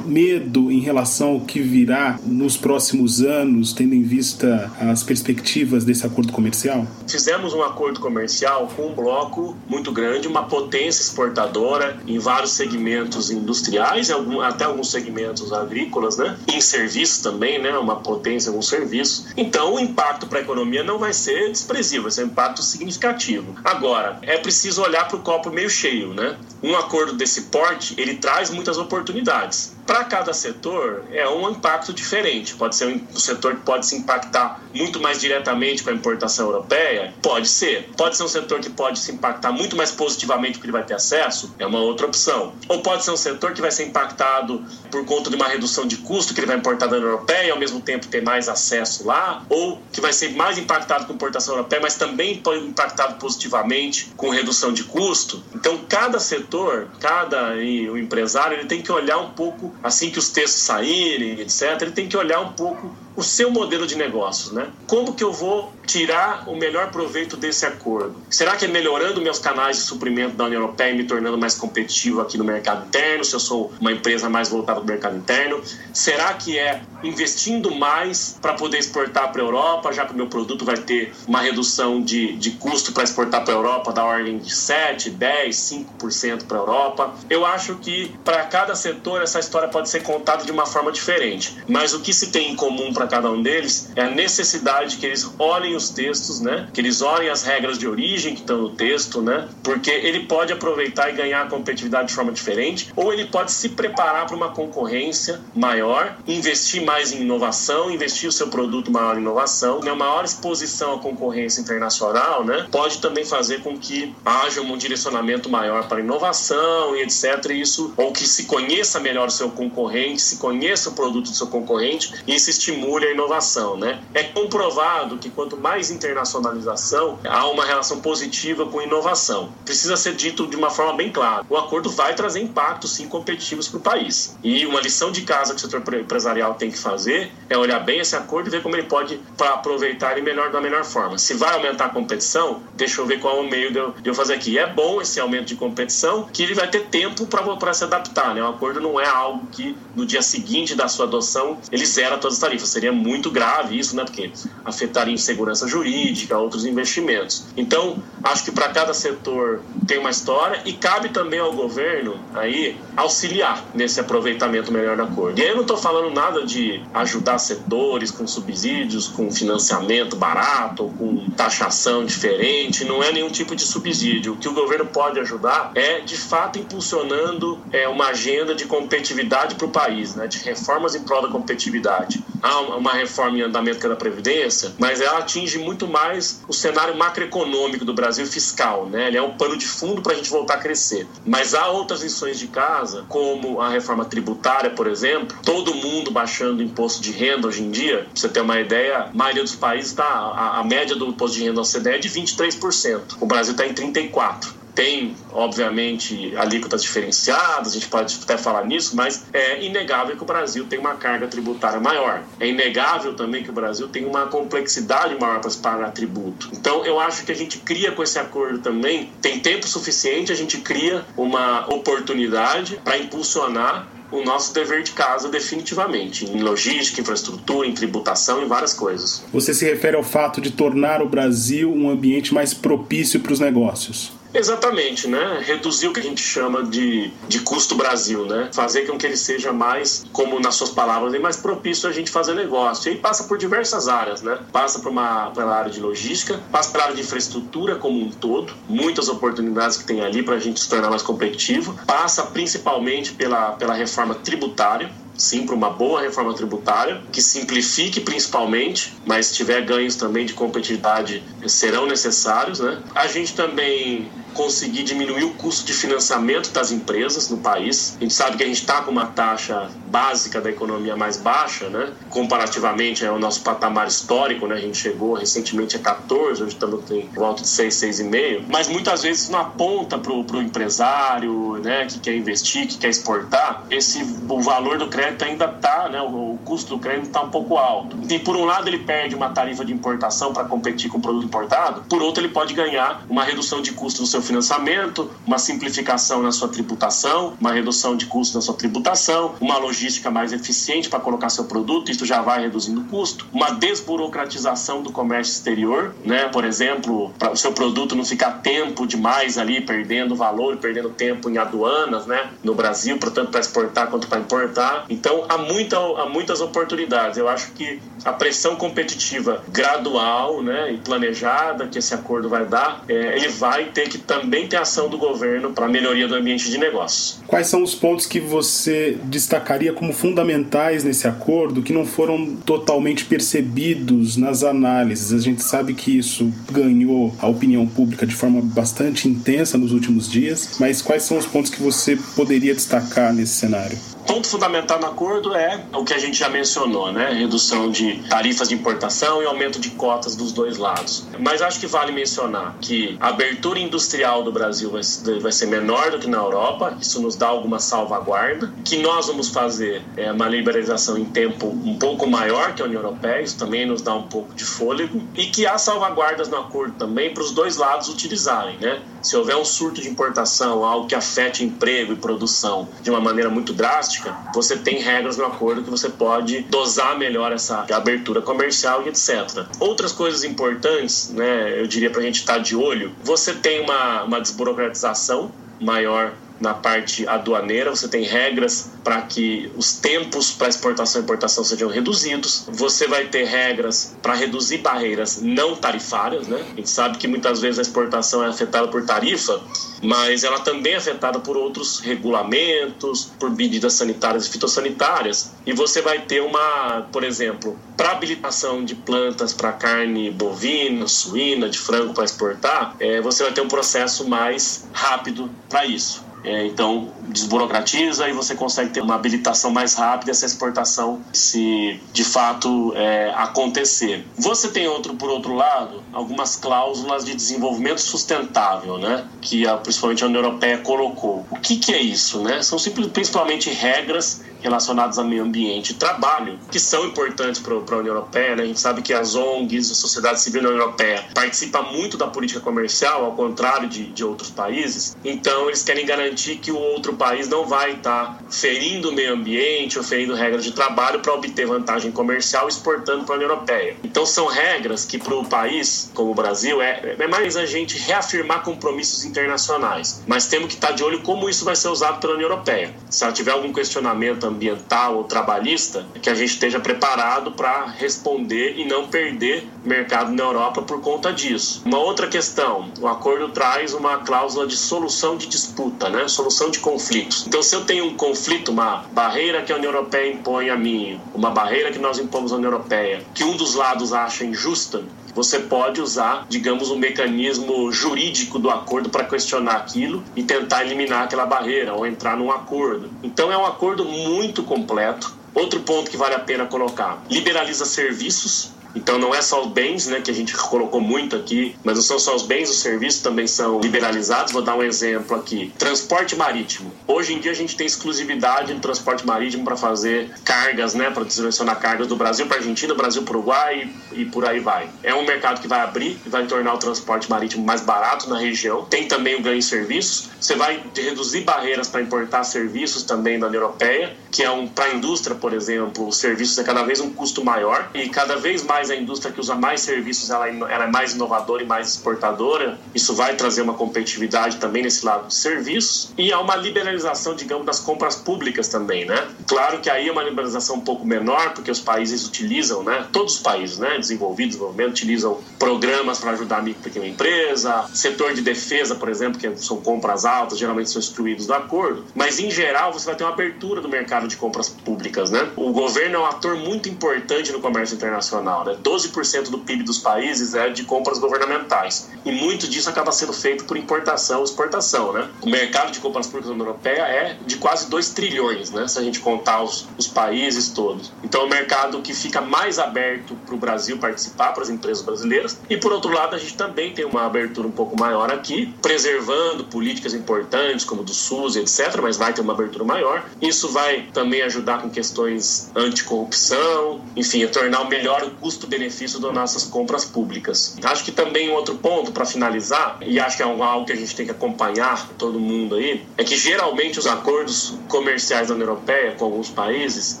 medo 0.06 0.70
em 0.70 0.80
relação 0.80 1.34
ao 1.34 1.40
que 1.40 1.60
virá 1.60 2.18
nos 2.24 2.56
próximos 2.56 3.20
anos, 3.20 3.72
tendo 3.72 3.94
em 3.94 4.02
vista 4.02 4.70
as 4.80 5.02
perspectivas 5.02 5.84
desse 5.84 6.06
acordo 6.06 6.32
comercial? 6.32 6.86
Fizemos 7.08 7.54
um 7.54 7.62
acordo 7.62 8.00
comercial 8.00 8.68
com 8.76 8.88
um 8.88 8.94
bloco 8.94 9.56
muito 9.68 9.92
grande, 9.92 10.28
uma 10.28 10.44
potência 10.44 11.02
exportadora 11.02 11.98
em 12.06 12.18
vários 12.18 12.52
segmentos 12.52 13.30
industriais, 13.30 14.10
até 14.42 14.64
alguns 14.64 14.90
segmentos 14.90 15.52
agrícolas, 15.52 16.16
né? 16.16 16.36
Em 16.48 16.60
serviços 16.60 17.18
também, 17.18 17.60
né? 17.60 17.76
Uma 17.78 17.96
potência 17.96 18.50
alguns 18.50 18.68
serviços. 18.68 19.26
Então, 19.36 19.74
o 19.74 19.80
impacto 19.80 20.26
para 20.26 20.38
a 20.38 20.42
economia 20.42 20.82
não 20.82 20.98
vai 20.98 21.12
ser 21.12 21.50
desprezível, 21.50 22.04
vai 22.04 22.12
ser 22.12 22.29
impacto 22.30 22.62
significativo. 22.62 23.54
Agora, 23.64 24.18
é 24.22 24.38
preciso 24.38 24.82
olhar 24.82 25.06
para 25.08 25.16
o 25.16 25.20
copo 25.20 25.50
meio 25.50 25.68
cheio, 25.68 26.14
né? 26.14 26.36
Um 26.62 26.76
acordo 26.76 27.12
desse 27.14 27.42
porte, 27.42 27.94
ele 27.98 28.14
traz 28.14 28.50
muitas 28.50 28.78
oportunidades 28.78 29.76
para 29.90 30.04
cada 30.04 30.32
setor 30.32 31.02
é 31.10 31.28
um 31.28 31.50
impacto 31.50 31.92
diferente. 31.92 32.54
Pode 32.54 32.76
ser 32.76 32.86
um 32.86 33.18
setor 33.18 33.56
que 33.56 33.62
pode 33.62 33.84
se 33.84 33.96
impactar 33.96 34.62
muito 34.72 35.00
mais 35.00 35.20
diretamente 35.20 35.82
com 35.82 35.90
a 35.90 35.92
importação 35.92 36.46
europeia? 36.46 37.12
Pode 37.20 37.48
ser. 37.48 37.90
Pode 37.96 38.16
ser 38.16 38.22
um 38.22 38.28
setor 38.28 38.60
que 38.60 38.70
pode 38.70 39.00
se 39.00 39.10
impactar 39.10 39.50
muito 39.50 39.74
mais 39.74 39.90
positivamente 39.90 40.52
porque 40.52 40.66
ele 40.66 40.72
vai 40.72 40.84
ter 40.84 40.94
acesso? 40.94 41.52
É 41.58 41.66
uma 41.66 41.80
outra 41.80 42.06
opção. 42.06 42.54
Ou 42.68 42.80
pode 42.82 43.02
ser 43.02 43.10
um 43.10 43.16
setor 43.16 43.52
que 43.52 43.60
vai 43.60 43.72
ser 43.72 43.84
impactado 43.84 44.64
por 44.92 45.04
conta 45.04 45.28
de 45.28 45.34
uma 45.34 45.48
redução 45.48 45.84
de 45.88 45.96
custo 45.96 46.34
que 46.34 46.38
ele 46.38 46.46
vai 46.46 46.56
importar 46.56 46.86
da 46.86 46.94
União 46.96 47.10
Europeia 47.10 47.48
e 47.48 47.50
ao 47.50 47.58
mesmo 47.58 47.80
tempo 47.80 48.06
ter 48.06 48.22
mais 48.22 48.48
acesso 48.48 49.04
lá? 49.04 49.44
Ou 49.48 49.82
que 49.90 50.00
vai 50.00 50.12
ser 50.12 50.36
mais 50.36 50.56
impactado 50.56 51.06
com 51.06 51.14
a 51.14 51.16
importação 51.16 51.54
europeia, 51.56 51.82
mas 51.82 51.96
também 51.96 52.40
impactado 52.64 53.16
positivamente 53.16 54.12
com 54.16 54.30
redução 54.30 54.72
de 54.72 54.84
custo? 54.84 55.42
Então, 55.52 55.80
cada 55.88 56.20
setor, 56.20 56.86
cada 57.00 57.60
empresário, 57.60 58.56
ele 58.56 58.68
tem 58.68 58.80
que 58.80 58.92
olhar 58.92 59.18
um 59.18 59.30
pouco 59.30 59.79
assim 59.82 60.10
que 60.10 60.18
os 60.18 60.30
textos 60.30 60.62
saírem, 60.62 61.40
etc., 61.40 61.80
ele 61.80 61.92
tem 61.92 62.08
que 62.08 62.16
olhar 62.16 62.40
um 62.40 62.52
pouco 62.52 62.94
o 63.20 63.22
seu 63.22 63.50
modelo 63.50 63.86
de 63.86 63.96
negócios, 63.96 64.50
né? 64.50 64.68
Como 64.86 65.12
que 65.12 65.22
eu 65.22 65.30
vou 65.30 65.70
tirar 65.86 66.48
o 66.48 66.56
melhor 66.56 66.90
proveito 66.90 67.36
desse 67.36 67.66
acordo? 67.66 68.16
Será 68.30 68.56
que 68.56 68.64
é 68.64 68.68
melhorando 68.68 69.20
meus 69.20 69.38
canais 69.38 69.76
de 69.76 69.82
suprimento 69.82 70.36
da 70.36 70.46
União 70.46 70.62
Europeia 70.62 70.92
e 70.92 70.96
me 70.96 71.04
tornando 71.04 71.36
mais 71.36 71.54
competitivo 71.54 72.22
aqui 72.22 72.38
no 72.38 72.44
mercado 72.44 72.86
interno, 72.86 73.22
se 73.22 73.34
eu 73.34 73.40
sou 73.40 73.72
uma 73.78 73.92
empresa 73.92 74.30
mais 74.30 74.48
voltada 74.48 74.80
para 74.80 74.84
o 74.84 74.88
mercado 74.88 75.16
interno? 75.18 75.62
Será 75.92 76.32
que 76.32 76.58
é 76.58 76.80
investindo 77.02 77.70
mais 77.74 78.38
para 78.40 78.54
poder 78.54 78.78
exportar 78.78 79.30
para 79.32 79.42
a 79.42 79.44
Europa, 79.44 79.92
já 79.92 80.06
que 80.06 80.14
o 80.14 80.16
meu 80.16 80.28
produto 80.28 80.64
vai 80.64 80.76
ter 80.78 81.12
uma 81.28 81.42
redução 81.42 82.02
de, 82.02 82.32
de 82.36 82.52
custo 82.52 82.92
para 82.92 83.02
exportar 83.02 83.44
para 83.44 83.52
a 83.52 83.56
Europa 83.56 83.92
da 83.92 84.04
ordem 84.04 84.38
de 84.38 84.54
7, 84.54 85.10
10, 85.10 85.56
5% 86.00 86.44
para 86.44 86.56
a 86.56 86.60
Europa? 86.60 87.14
Eu 87.28 87.44
acho 87.44 87.76
que 87.76 88.14
para 88.24 88.44
cada 88.44 88.74
setor 88.74 89.22
essa 89.22 89.38
história 89.38 89.68
pode 89.68 89.90
ser 89.90 90.02
contada 90.02 90.44
de 90.44 90.52
uma 90.52 90.64
forma 90.64 90.90
diferente, 90.90 91.58
mas 91.68 91.92
o 91.92 92.00
que 92.00 92.14
se 92.14 92.30
tem 92.30 92.52
em 92.52 92.56
comum 92.56 92.92
para 92.94 93.09
cada 93.10 93.30
um 93.30 93.42
deles 93.42 93.90
é 93.96 94.02
a 94.02 94.10
necessidade 94.10 94.96
que 94.96 95.06
eles 95.06 95.28
olhem 95.38 95.74
os 95.74 95.90
textos, 95.90 96.40
né? 96.40 96.68
Que 96.72 96.80
eles 96.80 97.02
olhem 97.02 97.28
as 97.28 97.42
regras 97.42 97.78
de 97.78 97.86
origem 97.86 98.34
que 98.34 98.40
estão 98.40 98.58
no 98.58 98.70
texto, 98.70 99.20
né? 99.20 99.48
Porque 99.62 99.90
ele 99.90 100.20
pode 100.20 100.52
aproveitar 100.52 101.10
e 101.10 101.12
ganhar 101.12 101.48
competitividade 101.48 102.08
de 102.08 102.14
forma 102.14 102.32
diferente, 102.32 102.92
ou 102.94 103.12
ele 103.12 103.26
pode 103.26 103.50
se 103.52 103.70
preparar 103.70 104.26
para 104.26 104.36
uma 104.36 104.50
concorrência 104.50 105.40
maior, 105.54 106.16
investir 106.26 106.82
mais 106.84 107.12
em 107.12 107.22
inovação, 107.22 107.90
investir 107.90 108.28
o 108.28 108.32
seu 108.32 108.48
produto 108.48 108.90
maior 108.90 109.16
em 109.16 109.20
inovação, 109.20 109.80
né? 109.80 109.92
maior 109.92 110.24
exposição 110.24 110.94
à 110.94 110.98
concorrência 110.98 111.60
internacional, 111.60 112.44
né? 112.44 112.66
Pode 112.70 112.98
também 112.98 113.24
fazer 113.24 113.60
com 113.62 113.76
que 113.76 114.14
haja 114.24 114.60
um 114.60 114.78
direcionamento 114.78 115.50
maior 115.50 115.88
para 115.88 116.00
inovação 116.00 116.96
e 116.96 117.02
etc. 117.02 117.50
Isso 117.50 117.92
ou 117.96 118.12
que 118.12 118.26
se 118.26 118.44
conheça 118.44 119.00
melhor 119.00 119.28
o 119.28 119.30
seu 119.30 119.50
concorrente, 119.50 120.22
se 120.22 120.36
conheça 120.36 120.90
o 120.90 120.92
produto 120.92 121.30
do 121.30 121.36
seu 121.36 121.48
concorrente 121.48 122.14
e 122.26 122.34
isso 122.34 122.50
estimule 122.50 122.89
estimule 122.90 123.06
a 123.06 123.12
inovação, 123.12 123.76
né? 123.76 124.00
É 124.12 124.24
comprovado 124.24 125.16
que 125.18 125.30
quanto 125.30 125.56
mais 125.56 125.90
internacionalização, 125.90 127.18
há 127.24 127.46
uma 127.48 127.64
relação 127.64 128.00
positiva 128.00 128.66
com 128.66 128.82
inovação. 128.82 129.52
Precisa 129.64 129.96
ser 129.96 130.14
dito 130.14 130.46
de 130.46 130.56
uma 130.56 130.70
forma 130.70 130.94
bem 130.94 131.10
clara. 131.10 131.44
O 131.48 131.56
acordo 131.56 131.88
vai 131.90 132.14
trazer 132.14 132.40
impactos 132.40 132.92
sim 132.92 133.08
competitivos 133.08 133.68
para 133.68 133.78
o 133.78 133.80
país. 133.80 134.36
E 134.42 134.66
uma 134.66 134.80
lição 134.80 135.12
de 135.12 135.22
casa 135.22 135.54
que 135.54 135.58
o 135.58 135.60
setor 135.60 135.94
empresarial 135.94 136.54
tem 136.54 136.70
que 136.70 136.78
fazer 136.78 137.32
é 137.48 137.56
olhar 137.56 137.80
bem 137.80 138.00
esse 138.00 138.16
acordo 138.16 138.48
e 138.48 138.50
ver 138.50 138.62
como 138.62 138.74
ele 138.74 138.84
pode 138.86 139.20
aproveitar 139.38 140.12
ele 140.12 140.22
melhor 140.22 140.50
da 140.50 140.60
melhor 140.60 140.84
forma. 140.84 141.18
Se 141.18 141.34
vai 141.34 141.54
aumentar 141.54 141.86
a 141.86 141.90
competição, 141.90 142.62
deixa 142.74 143.00
eu 143.00 143.06
ver 143.06 143.20
qual 143.20 143.38
é 143.38 143.40
o 143.40 143.48
meio 143.48 143.72
de 143.72 144.08
eu, 144.08 144.14
fazer 144.14 144.34
aqui. 144.34 144.58
É 144.58 144.66
bom 144.66 145.00
esse 145.00 145.20
aumento 145.20 145.46
de 145.46 145.56
competição 145.56 146.28
que 146.32 146.42
ele 146.42 146.54
vai 146.54 146.68
ter 146.68 146.86
tempo 146.86 147.26
para 147.26 147.74
se 147.74 147.84
adaptar, 147.84 148.34
né? 148.34 148.42
O 148.42 148.48
acordo 148.48 148.80
não 148.80 148.98
é 148.98 149.08
algo 149.08 149.46
que 149.52 149.76
no 149.94 150.04
dia 150.04 150.22
seguinte 150.22 150.74
da 150.74 150.88
sua 150.88 151.06
adoção 151.06 151.58
ele 151.70 151.86
zera 151.86 152.18
todas 152.18 152.36
as 152.36 152.40
tarifas. 152.40 152.79
Seria 152.80 152.92
muito 152.92 153.30
grave 153.30 153.78
isso, 153.78 153.94
né? 153.94 154.06
Porque 154.06 154.32
afetaria 154.64 155.12
insegurança 155.12 155.68
jurídica, 155.68 156.38
outros 156.38 156.64
investimentos. 156.64 157.44
Então, 157.54 158.02
acho 158.24 158.42
que 158.42 158.50
para 158.50 158.70
cada 158.70 158.94
setor 158.94 159.60
tem 159.86 159.98
uma 159.98 160.08
história 160.08 160.62
e 160.64 160.72
cabe 160.72 161.10
também 161.10 161.38
ao 161.38 161.52
governo 161.52 162.18
aí 162.34 162.78
auxiliar 162.96 163.62
nesse 163.74 164.00
aproveitamento 164.00 164.72
melhor 164.72 164.96
da 164.96 165.04
cor. 165.04 165.34
E 165.36 165.42
aí 165.42 165.48
eu 165.48 165.56
não 165.56 165.62
estou 165.62 165.76
falando 165.76 166.10
nada 166.14 166.46
de 166.46 166.82
ajudar 166.94 167.36
setores 167.36 168.10
com 168.10 168.26
subsídios, 168.26 169.06
com 169.08 169.30
financiamento 169.30 170.16
barato, 170.16 170.90
com 170.96 171.28
taxação 171.36 172.06
diferente, 172.06 172.82
não 172.86 173.02
é 173.02 173.12
nenhum 173.12 173.28
tipo 173.28 173.54
de 173.54 173.62
subsídio. 173.62 174.32
O 174.32 174.36
que 174.38 174.48
o 174.48 174.54
governo 174.54 174.86
pode 174.86 175.20
ajudar 175.20 175.72
é, 175.74 176.00
de 176.00 176.16
fato, 176.16 176.58
impulsionando 176.58 177.58
é, 177.72 177.86
uma 177.86 178.06
agenda 178.06 178.54
de 178.54 178.64
competitividade 178.64 179.56
para 179.56 179.66
o 179.66 179.70
país, 179.70 180.14
né? 180.14 180.26
de 180.26 180.38
reformas 180.38 180.94
em 180.94 181.02
prol 181.02 181.20
da 181.20 181.28
competitividade. 181.28 182.24
Há 182.42 182.69
uma 182.76 182.92
reforma 182.92 183.38
em 183.38 183.42
andamento 183.42 183.78
que 183.78 183.86
é 183.86 183.88
da 183.88 183.96
Previdência, 183.96 184.72
mas 184.78 185.00
ela 185.00 185.18
atinge 185.18 185.58
muito 185.58 185.86
mais 185.86 186.42
o 186.48 186.52
cenário 186.52 186.96
macroeconômico 186.96 187.84
do 187.84 187.94
Brasil 187.94 188.26
fiscal, 188.26 188.86
né? 188.86 189.08
Ele 189.08 189.16
é 189.16 189.22
um 189.22 189.36
pano 189.36 189.56
de 189.56 189.66
fundo 189.66 190.02
para 190.02 190.12
a 190.12 190.16
gente 190.16 190.30
voltar 190.30 190.54
a 190.54 190.58
crescer. 190.58 191.06
Mas 191.24 191.54
há 191.54 191.68
outras 191.68 192.02
lições 192.02 192.38
de 192.38 192.48
casa, 192.48 193.04
como 193.08 193.60
a 193.60 193.68
reforma 193.68 194.04
tributária, 194.04 194.70
por 194.70 194.86
exemplo, 194.86 195.36
todo 195.44 195.74
mundo 195.74 196.10
baixando 196.10 196.60
o 196.60 196.62
imposto 196.62 197.00
de 197.00 197.12
renda 197.12 197.48
hoje 197.48 197.62
em 197.62 197.70
dia. 197.70 197.98
Pra 197.98 198.08
você 198.14 198.28
ter 198.28 198.40
uma 198.40 198.60
ideia, 198.60 198.98
a 198.98 199.10
maioria 199.12 199.42
dos 199.42 199.54
países 199.54 199.90
está 199.90 200.04
a, 200.04 200.60
a 200.60 200.64
média 200.64 200.96
do 200.96 201.06
imposto 201.06 201.36
de 201.36 201.44
renda 201.44 201.56
da 201.56 201.62
OCDE 201.62 201.88
é 201.90 201.98
de 201.98 202.08
23%. 202.08 203.16
O 203.20 203.26
Brasil 203.26 203.52
está 203.52 203.66
em 203.66 203.74
34% 203.74 204.59
tem, 204.80 205.14
obviamente, 205.30 206.34
alíquotas 206.38 206.82
diferenciadas, 206.82 207.72
a 207.72 207.74
gente 207.74 207.88
pode 207.88 208.18
até 208.22 208.38
falar 208.38 208.64
nisso, 208.64 208.96
mas 208.96 209.26
é 209.30 209.62
inegável 209.62 210.16
que 210.16 210.22
o 210.22 210.24
Brasil 210.24 210.64
tem 210.64 210.78
uma 210.78 210.94
carga 210.94 211.26
tributária 211.26 211.78
maior. 211.78 212.22
É 212.40 212.46
inegável 212.46 213.12
também 213.12 213.42
que 213.42 213.50
o 213.50 213.52
Brasil 213.52 213.88
tem 213.88 214.06
uma 214.06 214.28
complexidade 214.28 215.20
maior 215.20 215.38
para 215.38 215.50
pagar 215.62 215.90
tributo. 215.90 216.48
Então, 216.54 216.82
eu 216.86 216.98
acho 216.98 217.26
que 217.26 217.30
a 217.30 217.34
gente 217.34 217.58
cria 217.58 217.92
com 217.92 218.02
esse 218.02 218.18
acordo 218.18 218.60
também, 218.60 219.12
tem 219.20 219.38
tempo 219.38 219.68
suficiente, 219.68 220.32
a 220.32 220.34
gente 220.34 220.56
cria 220.56 221.04
uma 221.14 221.68
oportunidade 221.68 222.80
para 222.82 222.96
impulsionar 222.96 223.86
o 224.10 224.24
nosso 224.24 224.54
dever 224.54 224.82
de 224.82 224.92
casa 224.92 225.28
definitivamente, 225.28 226.24
em 226.24 226.40
logística, 226.40 227.02
infraestrutura, 227.02 227.68
em 227.68 227.74
tributação 227.74 228.42
e 228.42 228.46
várias 228.46 228.72
coisas. 228.72 229.22
Você 229.30 229.52
se 229.52 229.66
refere 229.66 229.94
ao 229.94 230.02
fato 230.02 230.40
de 230.40 230.50
tornar 230.50 231.02
o 231.02 231.08
Brasil 231.08 231.70
um 231.70 231.90
ambiente 231.90 232.32
mais 232.32 232.54
propício 232.54 233.20
para 233.20 233.34
os 233.34 233.40
negócios? 233.40 234.18
Exatamente, 234.32 235.08
né? 235.08 235.42
Reduzir 235.44 235.88
o 235.88 235.92
que 235.92 236.00
a 236.00 236.02
gente 236.02 236.22
chama 236.22 236.62
de, 236.62 237.10
de 237.28 237.40
custo 237.40 237.74
Brasil, 237.74 238.24
né? 238.26 238.48
Fazer 238.52 238.86
com 238.86 238.96
que 238.96 239.06
ele 239.06 239.16
seja 239.16 239.52
mais, 239.52 240.04
como 240.12 240.38
nas 240.38 240.54
suas 240.54 240.70
palavras, 240.70 241.20
mais 241.20 241.36
propício 241.36 241.88
a 241.88 241.92
gente 241.92 242.10
fazer 242.10 242.34
negócio. 242.34 242.88
E 242.88 242.94
aí 242.94 242.98
passa 242.98 243.24
por 243.24 243.36
diversas 243.36 243.88
áreas, 243.88 244.22
né? 244.22 244.38
Passa 244.52 244.78
por 244.78 244.90
uma, 244.90 245.30
pela 245.32 245.54
área 245.54 245.70
de 245.70 245.80
logística, 245.80 246.40
passa 246.50 246.70
pela 246.70 246.84
área 246.84 246.96
de 246.96 247.02
infraestrutura 247.02 247.76
como 247.76 248.00
um 248.00 248.10
todo, 248.10 248.54
muitas 248.68 249.08
oportunidades 249.08 249.76
que 249.76 249.84
tem 249.84 250.00
ali 250.00 250.22
para 250.22 250.36
a 250.36 250.38
gente 250.38 250.60
se 250.60 250.68
tornar 250.68 250.88
mais 250.88 251.02
competitivo. 251.02 251.78
Passa 251.86 252.22
principalmente 252.22 253.12
pela, 253.12 253.52
pela 253.52 253.74
reforma 253.74 254.14
tributária, 254.14 254.90
sim 255.20 255.44
para 255.44 255.54
uma 255.54 255.70
boa 255.70 256.00
reforma 256.00 256.32
tributária, 256.34 257.02
que 257.12 257.20
simplifique 257.20 258.00
principalmente, 258.00 258.94
mas 259.04 259.26
se 259.26 259.34
tiver 259.34 259.60
ganhos 259.62 259.94
também 259.96 260.24
de 260.24 260.32
competitividade 260.32 261.22
serão 261.46 261.86
necessários. 261.86 262.60
Né? 262.60 262.82
A 262.94 263.06
gente 263.06 263.34
também 263.34 264.10
conseguir 264.34 264.82
diminuir 264.82 265.24
o 265.24 265.34
custo 265.34 265.64
de 265.64 265.72
financiamento 265.72 266.50
das 266.50 266.70
empresas 266.70 267.28
no 267.30 267.38
país. 267.38 267.96
A 267.98 268.02
gente 268.02 268.14
sabe 268.14 268.36
que 268.36 268.42
a 268.42 268.46
gente 268.46 268.60
está 268.60 268.82
com 268.82 268.90
uma 268.90 269.06
taxa 269.06 269.70
básica 269.86 270.40
da 270.40 270.50
economia 270.50 270.96
mais 270.96 271.16
baixa, 271.16 271.68
né? 271.68 271.92
Comparativamente 272.08 273.04
ao 273.04 273.18
nosso 273.18 273.42
patamar 273.42 273.88
histórico, 273.88 274.46
né? 274.46 274.56
A 274.56 274.60
gente 274.60 274.78
chegou 274.78 275.14
recentemente 275.14 275.76
a 275.76 275.80
14, 275.80 276.42
hoje 276.42 276.54
estamos 276.54 276.90
em 276.90 277.08
volta 277.08 277.42
de 277.42 277.48
6, 277.48 277.74
6,5. 277.74 278.44
Mas 278.48 278.68
muitas 278.68 279.02
vezes 279.02 279.28
não 279.28 279.40
aponta 279.40 279.98
para 279.98 280.12
o 280.12 280.42
empresário, 280.42 281.58
né? 281.62 281.86
Que 281.86 281.98
quer 281.98 282.14
investir, 282.16 282.66
que 282.66 282.78
quer 282.78 282.90
exportar. 282.90 283.64
Esse, 283.70 284.02
o 284.28 284.40
valor 284.40 284.78
do 284.78 284.88
crédito 284.88 285.24
ainda 285.24 285.46
está, 285.46 285.88
né? 285.88 286.00
O, 286.00 286.34
o 286.34 286.38
custo 286.44 286.76
do 286.76 286.80
crédito 286.80 287.06
está 287.06 287.22
um 287.22 287.30
pouco 287.30 287.56
alto. 287.56 287.96
E 288.08 288.18
por 288.18 288.36
um 288.36 288.44
lado 288.44 288.68
ele 288.68 288.78
perde 288.78 289.14
uma 289.14 289.30
tarifa 289.30 289.64
de 289.64 289.72
importação 289.72 290.32
para 290.32 290.44
competir 290.44 290.90
com 290.90 290.98
o 290.98 291.00
produto 291.00 291.24
importado, 291.24 291.82
por 291.88 292.02
outro 292.02 292.22
ele 292.22 292.32
pode 292.32 292.54
ganhar 292.54 293.04
uma 293.08 293.24
redução 293.24 293.60
de 293.60 293.72
custo 293.72 294.02
do 294.02 294.06
seu 294.06 294.19
financiamento, 294.22 295.10
uma 295.26 295.38
simplificação 295.38 296.22
na 296.22 296.32
sua 296.32 296.48
tributação, 296.48 297.34
uma 297.40 297.52
redução 297.52 297.96
de 297.96 298.06
custo 298.06 298.36
na 298.36 298.42
sua 298.42 298.54
tributação, 298.54 299.34
uma 299.40 299.58
logística 299.58 300.10
mais 300.10 300.32
eficiente 300.32 300.88
para 300.88 301.00
colocar 301.00 301.28
seu 301.28 301.44
produto, 301.44 301.90
isso 301.90 302.04
já 302.04 302.20
vai 302.20 302.40
reduzindo 302.40 302.80
o 302.80 302.84
custo, 302.84 303.26
uma 303.32 303.50
desburocratização 303.50 304.82
do 304.82 304.92
comércio 304.92 305.32
exterior, 305.32 305.94
né? 306.04 306.28
Por 306.28 306.44
exemplo, 306.44 307.12
para 307.18 307.32
o 307.32 307.36
seu 307.36 307.52
produto 307.52 307.94
não 307.94 308.04
ficar 308.04 308.42
tempo 308.42 308.86
demais 308.86 309.38
ali 309.38 309.60
perdendo 309.60 310.14
valor, 310.16 310.56
perdendo 310.56 310.90
tempo 310.90 311.28
em 311.30 311.38
aduanas, 311.38 312.06
né? 312.06 312.30
No 312.42 312.54
Brasil, 312.54 312.98
portanto, 312.98 313.30
para 313.30 313.40
exportar 313.40 313.88
quanto 313.88 314.06
para 314.06 314.18
importar. 314.20 314.84
Então, 314.88 315.24
há, 315.28 315.38
muita, 315.38 315.76
há 315.76 316.06
muitas 316.06 316.40
oportunidades. 316.40 317.18
Eu 317.18 317.28
acho 317.28 317.52
que 317.52 317.80
a 318.04 318.12
pressão 318.12 318.56
competitiva 318.56 319.42
gradual, 319.48 320.42
né, 320.42 320.72
e 320.72 320.78
planejada 320.78 321.66
que 321.66 321.78
esse 321.78 321.94
acordo 321.94 322.28
vai 322.28 322.44
dar, 322.44 322.82
é, 322.88 323.16
ele 323.16 323.28
vai 323.28 323.66
ter 323.66 323.88
que 323.88 323.98
também 324.10 324.48
ter 324.48 324.56
ação 324.56 324.88
do 324.88 324.98
governo 324.98 325.52
para 325.52 325.68
melhoria 325.68 326.08
do 326.08 326.16
ambiente 326.16 326.50
de 326.50 326.58
negócio. 326.58 327.18
Quais 327.28 327.46
são 327.46 327.62
os 327.62 327.76
pontos 327.76 328.06
que 328.06 328.18
você 328.18 328.98
destacaria 329.04 329.72
como 329.72 329.92
fundamentais 329.92 330.82
nesse 330.82 331.06
acordo 331.06 331.62
que 331.62 331.72
não 331.72 331.86
foram 331.86 332.34
totalmente 332.44 333.04
percebidos 333.04 334.16
nas 334.16 334.42
análises? 334.42 335.12
A 335.12 335.20
gente 335.20 335.44
sabe 335.44 335.74
que 335.74 335.96
isso 335.96 336.32
ganhou 336.50 337.14
a 337.20 337.28
opinião 337.28 337.64
pública 337.68 338.04
de 338.04 338.16
forma 338.16 338.40
bastante 338.42 339.06
intensa 339.06 339.56
nos 339.56 339.70
últimos 339.70 340.10
dias, 340.10 340.56
mas 340.58 340.82
quais 340.82 341.04
são 341.04 341.16
os 341.16 341.26
pontos 341.26 341.52
que 341.52 341.62
você 341.62 341.96
poderia 342.16 342.52
destacar 342.52 343.14
nesse 343.14 343.34
cenário? 343.34 343.78
Ponto 344.10 344.26
fundamental 344.26 344.80
no 344.80 344.88
acordo 344.88 345.36
é 345.36 345.64
o 345.72 345.84
que 345.84 345.94
a 345.94 345.98
gente 345.98 346.18
já 346.18 346.28
mencionou, 346.28 346.90
né? 346.90 347.12
Redução 347.12 347.70
de 347.70 348.02
tarifas 348.08 348.48
de 348.48 348.56
importação 348.56 349.22
e 349.22 349.24
aumento 349.24 349.60
de 349.60 349.70
cotas 349.70 350.16
dos 350.16 350.32
dois 350.32 350.56
lados. 350.56 351.06
Mas 351.16 351.40
acho 351.40 351.60
que 351.60 351.66
vale 351.68 351.92
mencionar 351.92 352.56
que 352.60 352.96
a 352.98 353.10
abertura 353.10 353.60
industrial 353.60 354.24
do 354.24 354.32
Brasil 354.32 354.72
vai 354.72 355.30
ser 355.30 355.46
menor 355.46 355.92
do 355.92 356.00
que 356.00 356.08
na 356.08 356.18
Europa, 356.18 356.76
isso 356.80 357.00
nos 357.00 357.14
dá 357.14 357.28
alguma 357.28 357.60
salvaguarda. 357.60 358.52
Que 358.64 358.78
nós 358.78 359.06
vamos 359.06 359.28
fazer 359.28 359.80
é 359.96 360.10
uma 360.10 360.28
liberalização 360.28 360.98
em 360.98 361.04
tempo 361.04 361.46
um 361.46 361.78
pouco 361.78 362.04
maior 362.04 362.52
que 362.56 362.62
a 362.62 362.64
União 362.64 362.82
Europeia, 362.82 363.22
isso 363.22 363.38
também 363.38 363.64
nos 363.64 363.80
dá 363.80 363.94
um 363.94 364.08
pouco 364.08 364.34
de 364.34 364.44
fôlego. 364.44 365.00
E 365.14 365.26
que 365.26 365.46
há 365.46 365.56
salvaguardas 365.56 366.28
no 366.28 366.36
acordo 366.36 366.74
também 366.76 367.14
para 367.14 367.22
os 367.22 367.30
dois 367.30 367.56
lados 367.56 367.88
utilizarem, 367.88 368.58
né? 368.58 368.82
Se 369.02 369.16
houver 369.16 369.36
um 369.36 369.44
surto 369.44 369.80
de 369.80 369.88
importação, 369.88 370.64
algo 370.64 370.88
que 370.88 370.96
afete 370.96 371.44
emprego 371.44 371.92
e 371.92 371.96
produção 371.96 372.68
de 372.82 372.90
uma 372.90 373.00
maneira 373.00 373.30
muito 373.30 373.52
drástica, 373.52 373.99
você 374.34 374.56
tem 374.56 374.78
regras 374.78 375.16
no 375.16 375.24
acordo 375.24 375.62
que 375.62 375.70
você 375.70 375.88
pode 375.88 376.42
dosar 376.42 376.98
melhor 376.98 377.32
essa 377.32 377.66
abertura 377.72 378.22
comercial 378.22 378.84
e 378.84 378.88
etc. 378.88 379.46
Outras 379.58 379.92
coisas 379.92 380.24
importantes, 380.24 381.10
né, 381.10 381.60
eu 381.60 381.66
diria 381.66 381.90
para 381.90 382.00
a 382.00 382.04
gente 382.04 382.20
estar 382.20 382.34
tá 382.34 382.38
de 382.38 382.56
olho, 382.56 382.92
você 383.02 383.34
tem 383.34 383.60
uma, 383.60 384.04
uma 384.04 384.20
desburocratização 384.20 385.30
maior 385.60 386.12
na 386.40 386.54
parte 386.54 387.06
aduaneira, 387.06 387.70
você 387.70 387.86
tem 387.86 388.02
regras 388.02 388.70
para 388.82 389.02
que 389.02 389.52
os 389.56 389.74
tempos 389.74 390.32
para 390.32 390.48
exportação 390.48 391.00
e 391.00 391.04
importação 391.04 391.44
sejam 391.44 391.68
reduzidos. 391.68 392.46
Você 392.48 392.86
vai 392.86 393.06
ter 393.06 393.24
regras 393.24 393.94
para 394.00 394.14
reduzir 394.14 394.58
barreiras 394.58 395.20
não 395.20 395.54
tarifárias, 395.54 396.26
né? 396.26 396.42
A 396.52 396.56
gente 396.56 396.70
sabe 396.70 396.96
que 396.96 397.06
muitas 397.06 397.40
vezes 397.40 397.58
a 397.58 397.62
exportação 397.62 398.24
é 398.24 398.28
afetada 398.28 398.68
por 398.68 398.84
tarifa, 398.86 399.40
mas 399.82 400.24
ela 400.24 400.40
também 400.40 400.72
é 400.72 400.76
afetada 400.76 401.20
por 401.20 401.36
outros 401.36 401.80
regulamentos, 401.80 403.12
por 403.18 403.30
medidas 403.30 403.74
sanitárias 403.74 404.26
e 404.26 404.30
fitossanitárias. 404.30 405.32
E 405.44 405.52
você 405.52 405.82
vai 405.82 406.00
ter 406.00 406.22
uma, 406.22 406.86
por 406.90 407.04
exemplo, 407.04 407.58
para 407.76 407.92
habilitação 407.92 408.64
de 408.64 408.74
plantas 408.74 409.34
para 409.34 409.52
carne 409.52 410.10
bovina, 410.10 410.86
suína, 410.88 411.48
de 411.48 411.58
frango 411.58 411.92
para 411.92 412.04
exportar, 412.04 412.76
é, 412.80 413.00
você 413.00 413.22
vai 413.22 413.32
ter 413.32 413.40
um 413.40 413.48
processo 413.48 414.08
mais 414.08 414.68
rápido 414.72 415.30
para 415.48 415.66
isso. 415.66 416.09
É, 416.24 416.46
então, 416.46 416.88
desburocratiza 417.08 418.08
e 418.08 418.12
você 418.12 418.34
consegue 418.34 418.70
ter 418.70 418.80
uma 418.80 418.94
habilitação 418.94 419.50
mais 419.50 419.74
rápida 419.74 420.10
essa 420.10 420.26
exportação 420.26 421.00
se 421.12 421.80
de 421.92 422.04
fato 422.04 422.72
é, 422.76 423.12
acontecer. 423.16 424.06
Você 424.16 424.48
tem 424.48 424.66
outro, 424.68 424.94
por 424.94 425.08
outro 425.08 425.34
lado, 425.34 425.82
algumas 425.92 426.36
cláusulas 426.36 427.04
de 427.04 427.14
desenvolvimento 427.14 427.80
sustentável, 427.80 428.78
né? 428.78 429.06
Que 429.20 429.46
a, 429.46 429.56
principalmente 429.56 430.04
a 430.04 430.06
União 430.06 430.22
Europeia 430.22 430.58
colocou. 430.58 431.26
O 431.30 431.36
que, 431.36 431.56
que 431.56 431.72
é 431.72 431.80
isso, 431.80 432.22
né? 432.22 432.42
São 432.42 432.58
principalmente 432.92 433.50
regras 433.50 434.22
relacionados 434.42 434.98
a 434.98 435.04
meio 435.04 435.22
ambiente 435.22 435.70
e 435.70 435.74
trabalho, 435.74 436.38
que 436.50 436.58
são 436.58 436.86
importantes 436.86 437.40
para 437.40 437.54
a 437.54 437.78
União 437.78 437.94
Europeia. 437.94 438.36
Né? 438.36 438.42
A 438.42 438.46
gente 438.46 438.60
sabe 438.60 438.82
que 438.82 438.92
as 438.92 439.14
ONGs, 439.14 439.70
a 439.70 439.74
sociedade 439.74 440.20
civil 440.20 440.42
da 440.42 440.48
União 440.48 440.62
Europeia, 440.62 441.04
participa 441.14 441.62
muito 441.62 441.96
da 441.96 442.06
política 442.06 442.40
comercial, 442.40 443.04
ao 443.04 443.12
contrário 443.12 443.68
de, 443.68 443.86
de 443.86 444.04
outros 444.04 444.30
países. 444.30 444.96
Então, 445.04 445.48
eles 445.48 445.62
querem 445.62 445.86
garantir 445.86 446.36
que 446.36 446.50
o 446.50 446.58
outro 446.58 446.94
país 446.94 447.28
não 447.28 447.46
vai 447.46 447.72
estar 447.72 448.06
tá 448.06 448.18
ferindo 448.30 448.90
o 448.90 448.92
meio 448.92 449.14
ambiente 449.14 449.78
ou 449.78 449.84
ferindo 449.84 450.14
regras 450.14 450.44
de 450.44 450.52
trabalho 450.52 451.00
para 451.00 451.12
obter 451.12 451.46
vantagem 451.46 451.90
comercial 451.92 452.48
exportando 452.48 453.04
para 453.04 453.14
a 453.14 453.18
União 453.18 453.30
Europeia. 453.30 453.76
Então, 453.84 454.06
são 454.06 454.26
regras 454.26 454.84
que 454.84 454.98
para 454.98 455.14
o 455.14 455.24
país, 455.24 455.90
como 455.94 456.10
o 456.10 456.14
Brasil, 456.14 456.60
é, 456.62 456.96
é 456.98 457.06
mais 457.06 457.36
a 457.36 457.46
gente 457.46 457.76
reafirmar 457.78 458.42
compromissos 458.42 459.04
internacionais. 459.04 460.02
Mas 460.06 460.26
temos 460.26 460.48
que 460.48 460.54
estar 460.54 460.68
tá 460.68 460.72
de 460.74 460.82
olho 460.82 461.00
como 461.02 461.28
isso 461.28 461.44
vai 461.44 461.56
ser 461.56 461.68
usado 461.68 462.00
pela 462.00 462.14
União 462.14 462.28
Europeia. 462.30 462.74
Se 462.88 463.04
ela 463.04 463.12
tiver 463.12 463.32
algum 463.32 463.52
questionamento 463.52 464.29
ambiental 464.30 464.96
ou 464.96 465.04
trabalhista, 465.04 465.86
que 466.00 466.08
a 466.08 466.14
gente 466.14 466.30
esteja 466.30 466.58
preparado 466.58 467.32
para 467.32 467.66
responder 467.66 468.54
e 468.56 468.64
não 468.64 468.88
perder 468.88 469.48
mercado 469.64 470.12
na 470.12 470.22
Europa 470.22 470.62
por 470.62 470.80
conta 470.80 471.12
disso. 471.12 471.62
Uma 471.64 471.78
outra 471.78 472.08
questão, 472.08 472.70
o 472.80 472.88
acordo 472.88 473.28
traz 473.28 473.74
uma 473.74 473.98
cláusula 473.98 474.46
de 474.46 474.56
solução 474.56 475.16
de 475.16 475.26
disputa, 475.26 475.88
né? 475.88 476.08
solução 476.08 476.50
de 476.50 476.58
conflitos. 476.58 477.26
Então, 477.26 477.42
se 477.42 477.54
eu 477.54 477.64
tenho 477.64 477.86
um 477.86 477.96
conflito, 477.96 478.50
uma 478.50 478.84
barreira 478.92 479.42
que 479.42 479.52
a 479.52 479.56
União 479.56 479.72
Europeia 479.72 480.12
impõe 480.12 480.50
a 480.50 480.56
mim, 480.56 481.00
uma 481.14 481.30
barreira 481.30 481.70
que 481.70 481.78
nós 481.78 481.98
impomos 481.98 482.32
à 482.32 482.36
União 482.36 482.52
Europeia, 482.52 483.04
que 483.14 483.24
um 483.24 483.36
dos 483.36 483.54
lados 483.54 483.92
acha 483.92 484.24
injusta, 484.24 484.82
você 485.14 485.38
pode 485.40 485.80
usar, 485.80 486.26
digamos, 486.28 486.70
um 486.70 486.76
mecanismo 486.76 487.70
jurídico 487.72 488.38
do 488.38 488.50
acordo 488.50 488.88
para 488.88 489.04
questionar 489.04 489.56
aquilo 489.56 490.02
e 490.14 490.22
tentar 490.22 490.64
eliminar 490.64 491.04
aquela 491.04 491.26
barreira 491.26 491.74
ou 491.74 491.86
entrar 491.86 492.16
num 492.16 492.30
acordo. 492.30 492.90
Então 493.02 493.32
é 493.32 493.36
um 493.36 493.46
acordo 493.46 493.84
muito 493.84 494.42
completo. 494.42 495.18
Outro 495.34 495.60
ponto 495.60 495.90
que 495.90 495.96
vale 495.96 496.14
a 496.14 496.20
pena 496.20 496.46
colocar: 496.46 497.02
liberaliza 497.08 497.64
serviços 497.64 498.52
então 498.74 498.98
não 498.98 499.14
é 499.14 499.22
só 499.22 499.42
os 499.42 499.52
bens, 499.52 499.86
né, 499.86 500.00
que 500.00 500.10
a 500.10 500.14
gente 500.14 500.36
colocou 500.36 500.80
muito 500.80 501.16
aqui, 501.16 501.56
mas 501.64 501.76
não 501.76 501.82
são 501.82 501.98
só 501.98 502.14
os 502.14 502.22
bens, 502.22 502.50
os 502.50 502.60
serviços 502.60 503.02
também 503.02 503.26
são 503.26 503.60
liberalizados. 503.60 504.32
Vou 504.32 504.42
dar 504.42 504.56
um 504.56 504.62
exemplo 504.62 505.16
aqui: 505.16 505.52
transporte 505.58 506.16
marítimo. 506.16 506.72
Hoje 506.86 507.14
em 507.14 507.18
dia 507.18 507.32
a 507.32 507.34
gente 507.34 507.56
tem 507.56 507.66
exclusividade 507.66 508.52
no 508.52 508.60
transporte 508.60 509.06
marítimo 509.06 509.44
para 509.44 509.56
fazer 509.56 510.10
cargas, 510.24 510.74
né, 510.74 510.90
para 510.90 511.04
direcionar 511.04 511.56
cargas 511.56 511.86
do 511.86 511.96
Brasil 511.96 512.26
para 512.26 512.38
Argentina, 512.38 512.74
Brasil 512.74 513.02
para 513.02 513.16
Uruguai 513.16 513.70
e, 513.92 514.02
e 514.02 514.04
por 514.04 514.24
aí 514.24 514.40
vai. 514.40 514.68
É 514.82 514.94
um 514.94 515.04
mercado 515.04 515.40
que 515.40 515.48
vai 515.48 515.60
abrir 515.60 515.98
e 516.04 516.08
vai 516.08 516.26
tornar 516.26 516.54
o 516.54 516.58
transporte 516.58 517.08
marítimo 517.10 517.44
mais 517.44 517.60
barato 517.60 518.08
na 518.08 518.18
região. 518.18 518.64
Tem 518.64 518.86
também 518.86 519.16
o 519.16 519.22
ganho 519.22 519.38
em 519.38 519.42
serviços. 519.42 520.10
Você 520.20 520.34
vai 520.34 520.62
reduzir 520.76 521.22
barreiras 521.22 521.68
para 521.68 521.80
importar 521.80 522.24
serviços 522.24 522.82
também 522.82 523.18
da 523.18 523.26
União 523.26 523.42
Europeia, 523.42 523.96
que 524.10 524.22
é 524.22 524.30
um 524.30 524.46
para 524.46 524.66
a 524.66 524.74
indústria, 524.74 525.16
por 525.16 525.32
exemplo, 525.32 525.88
os 525.88 525.96
serviços 525.96 526.36
é 526.38 526.44
cada 526.44 526.62
vez 526.62 526.80
um 526.80 526.90
custo 526.92 527.24
maior 527.24 527.70
e 527.74 527.88
cada 527.88 528.16
vez 528.16 528.42
mais 528.42 528.59
mais 528.60 528.70
a 528.70 528.76
indústria 528.76 529.10
que 529.10 529.18
usa 529.18 529.34
mais 529.34 529.62
serviços, 529.62 530.10
ela, 530.10 530.28
ela 530.28 530.64
é 530.64 530.66
mais 530.66 530.92
inovadora 530.92 531.42
e 531.42 531.46
mais 531.46 531.68
exportadora. 531.68 532.58
Isso 532.74 532.94
vai 532.94 533.16
trazer 533.16 533.40
uma 533.40 533.54
competitividade 533.54 534.36
também 534.36 534.62
nesse 534.62 534.84
lado 534.84 535.08
de 535.08 535.14
serviços. 535.14 535.90
E 535.96 536.12
há 536.12 536.20
uma 536.20 536.36
liberalização, 536.36 537.14
digamos, 537.14 537.46
das 537.46 537.58
compras 537.58 537.96
públicas 537.96 538.48
também, 538.48 538.84
né? 538.84 539.08
Claro 539.26 539.60
que 539.60 539.70
aí 539.70 539.88
é 539.88 539.92
uma 539.92 540.02
liberalização 540.02 540.56
um 540.56 540.60
pouco 540.60 540.86
menor, 540.86 541.32
porque 541.32 541.50
os 541.50 541.58
países 541.58 542.06
utilizam, 542.06 542.62
né? 542.62 542.86
Todos 542.92 543.14
os 543.14 543.20
países, 543.20 543.56
né? 543.56 543.78
Desenvolvidos, 543.78 544.34
desenvolvimento, 544.34 544.70
utilizam 544.72 545.18
programas 545.38 545.98
para 545.98 546.10
ajudar 546.10 546.38
a 546.38 546.42
micro 546.42 546.60
e 546.60 546.64
pequena 546.64 546.86
empresa, 546.86 547.64
setor 547.72 548.12
de 548.12 548.20
defesa, 548.20 548.74
por 548.74 548.90
exemplo, 548.90 549.18
que 549.18 549.36
são 549.38 549.56
compras 549.56 550.04
altas, 550.04 550.38
geralmente 550.38 550.68
são 550.68 550.80
excluídos 550.80 551.26
do 551.26 551.32
acordo. 551.32 551.86
Mas, 551.94 552.18
em 552.18 552.30
geral, 552.30 552.74
você 552.74 552.84
vai 552.84 552.94
ter 552.94 553.04
uma 553.04 553.12
abertura 553.12 553.62
do 553.62 553.70
mercado 553.70 554.06
de 554.06 554.16
compras 554.18 554.50
públicas, 554.50 555.10
né? 555.10 555.30
O 555.34 555.50
governo 555.50 555.96
é 555.96 555.98
um 556.00 556.06
ator 556.06 556.36
muito 556.36 556.68
importante 556.68 557.32
no 557.32 557.40
comércio 557.40 557.74
internacional, 557.74 558.44
né? 558.44 558.49
Né? 558.50 558.58
12% 558.62 559.30
do 559.30 559.38
PIB 559.38 559.62
dos 559.62 559.78
países 559.78 560.34
é 560.34 560.50
de 560.50 560.64
compras 560.64 560.98
governamentais. 560.98 561.90
E 562.04 562.12
muito 562.12 562.48
disso 562.48 562.68
acaba 562.68 562.92
sendo 562.92 563.12
feito 563.12 563.44
por 563.44 563.56
importação 563.56 564.20
e 564.20 564.24
exportação, 564.24 564.92
né? 564.92 565.08
O 565.20 565.28
mercado 565.28 565.72
de 565.72 565.80
compras 565.80 566.06
públicas 566.06 566.28
da 566.28 566.34
União 566.34 566.46
Europeia 566.46 566.82
é 566.82 567.16
de 567.26 567.36
quase 567.36 567.68
2 567.68 567.90
trilhões, 567.90 568.50
né? 568.50 568.66
Se 568.68 568.78
a 568.78 568.82
gente 568.82 569.00
contar 569.00 569.42
os, 569.42 569.66
os 569.78 569.86
países 569.86 570.48
todos. 570.48 570.92
Então 571.02 571.22
é 571.22 571.24
um 571.24 571.28
mercado 571.28 571.80
que 571.82 571.94
fica 571.94 572.20
mais 572.20 572.58
aberto 572.58 573.14
para 573.26 573.34
o 573.34 573.38
Brasil 573.38 573.78
participar, 573.78 574.32
para 574.32 574.42
as 574.42 574.50
empresas 574.50 574.82
brasileiras. 574.84 575.38
E 575.48 575.56
por 575.56 575.72
outro 575.72 575.92
lado, 575.92 576.14
a 576.14 576.18
gente 576.18 576.34
também 576.34 576.72
tem 576.72 576.84
uma 576.84 577.06
abertura 577.06 577.46
um 577.46 577.52
pouco 577.52 577.78
maior 577.78 578.10
aqui, 578.12 578.54
preservando 578.62 579.44
políticas 579.44 579.94
importantes 579.94 580.64
como 580.64 580.82
do 580.82 580.92
SUS, 580.92 581.36
etc. 581.36 581.80
Mas 581.82 581.96
vai 581.96 582.12
ter 582.12 582.20
uma 582.20 582.32
abertura 582.32 582.64
maior. 582.64 583.04
Isso 583.20 583.48
vai 583.48 583.88
também 583.92 584.22
ajudar 584.22 584.62
com 584.62 584.70
questões 584.70 585.50
anticorrupção, 585.54 586.80
enfim, 586.96 587.26
tornar 587.26 587.64
melhor 587.68 588.04
o 588.04 588.10
custo-benefício 588.40 588.98
das 588.98 589.12
nossas 589.12 589.44
compras 589.44 589.84
públicas. 589.84 590.56
Acho 590.62 590.84
que 590.84 590.92
também 590.92 591.30
um 591.30 591.34
outro 591.34 591.56
ponto 591.56 591.92
para 591.92 592.06
finalizar, 592.06 592.78
e 592.80 592.98
acho 592.98 593.16
que 593.16 593.22
é 593.22 593.26
algo 593.26 593.66
que 593.66 593.72
a 593.72 593.76
gente 593.76 593.94
tem 593.94 594.06
que 594.06 594.12
acompanhar 594.12 594.88
todo 594.96 595.20
mundo 595.20 595.56
aí, 595.56 595.84
é 595.98 596.04
que 596.04 596.16
geralmente 596.16 596.78
os 596.78 596.86
acordos 596.86 597.54
comerciais 597.68 598.28
da 598.28 598.34
União 598.34 598.48
Europeia 598.48 598.94
com 598.96 599.04
alguns 599.04 599.28
países 599.28 600.00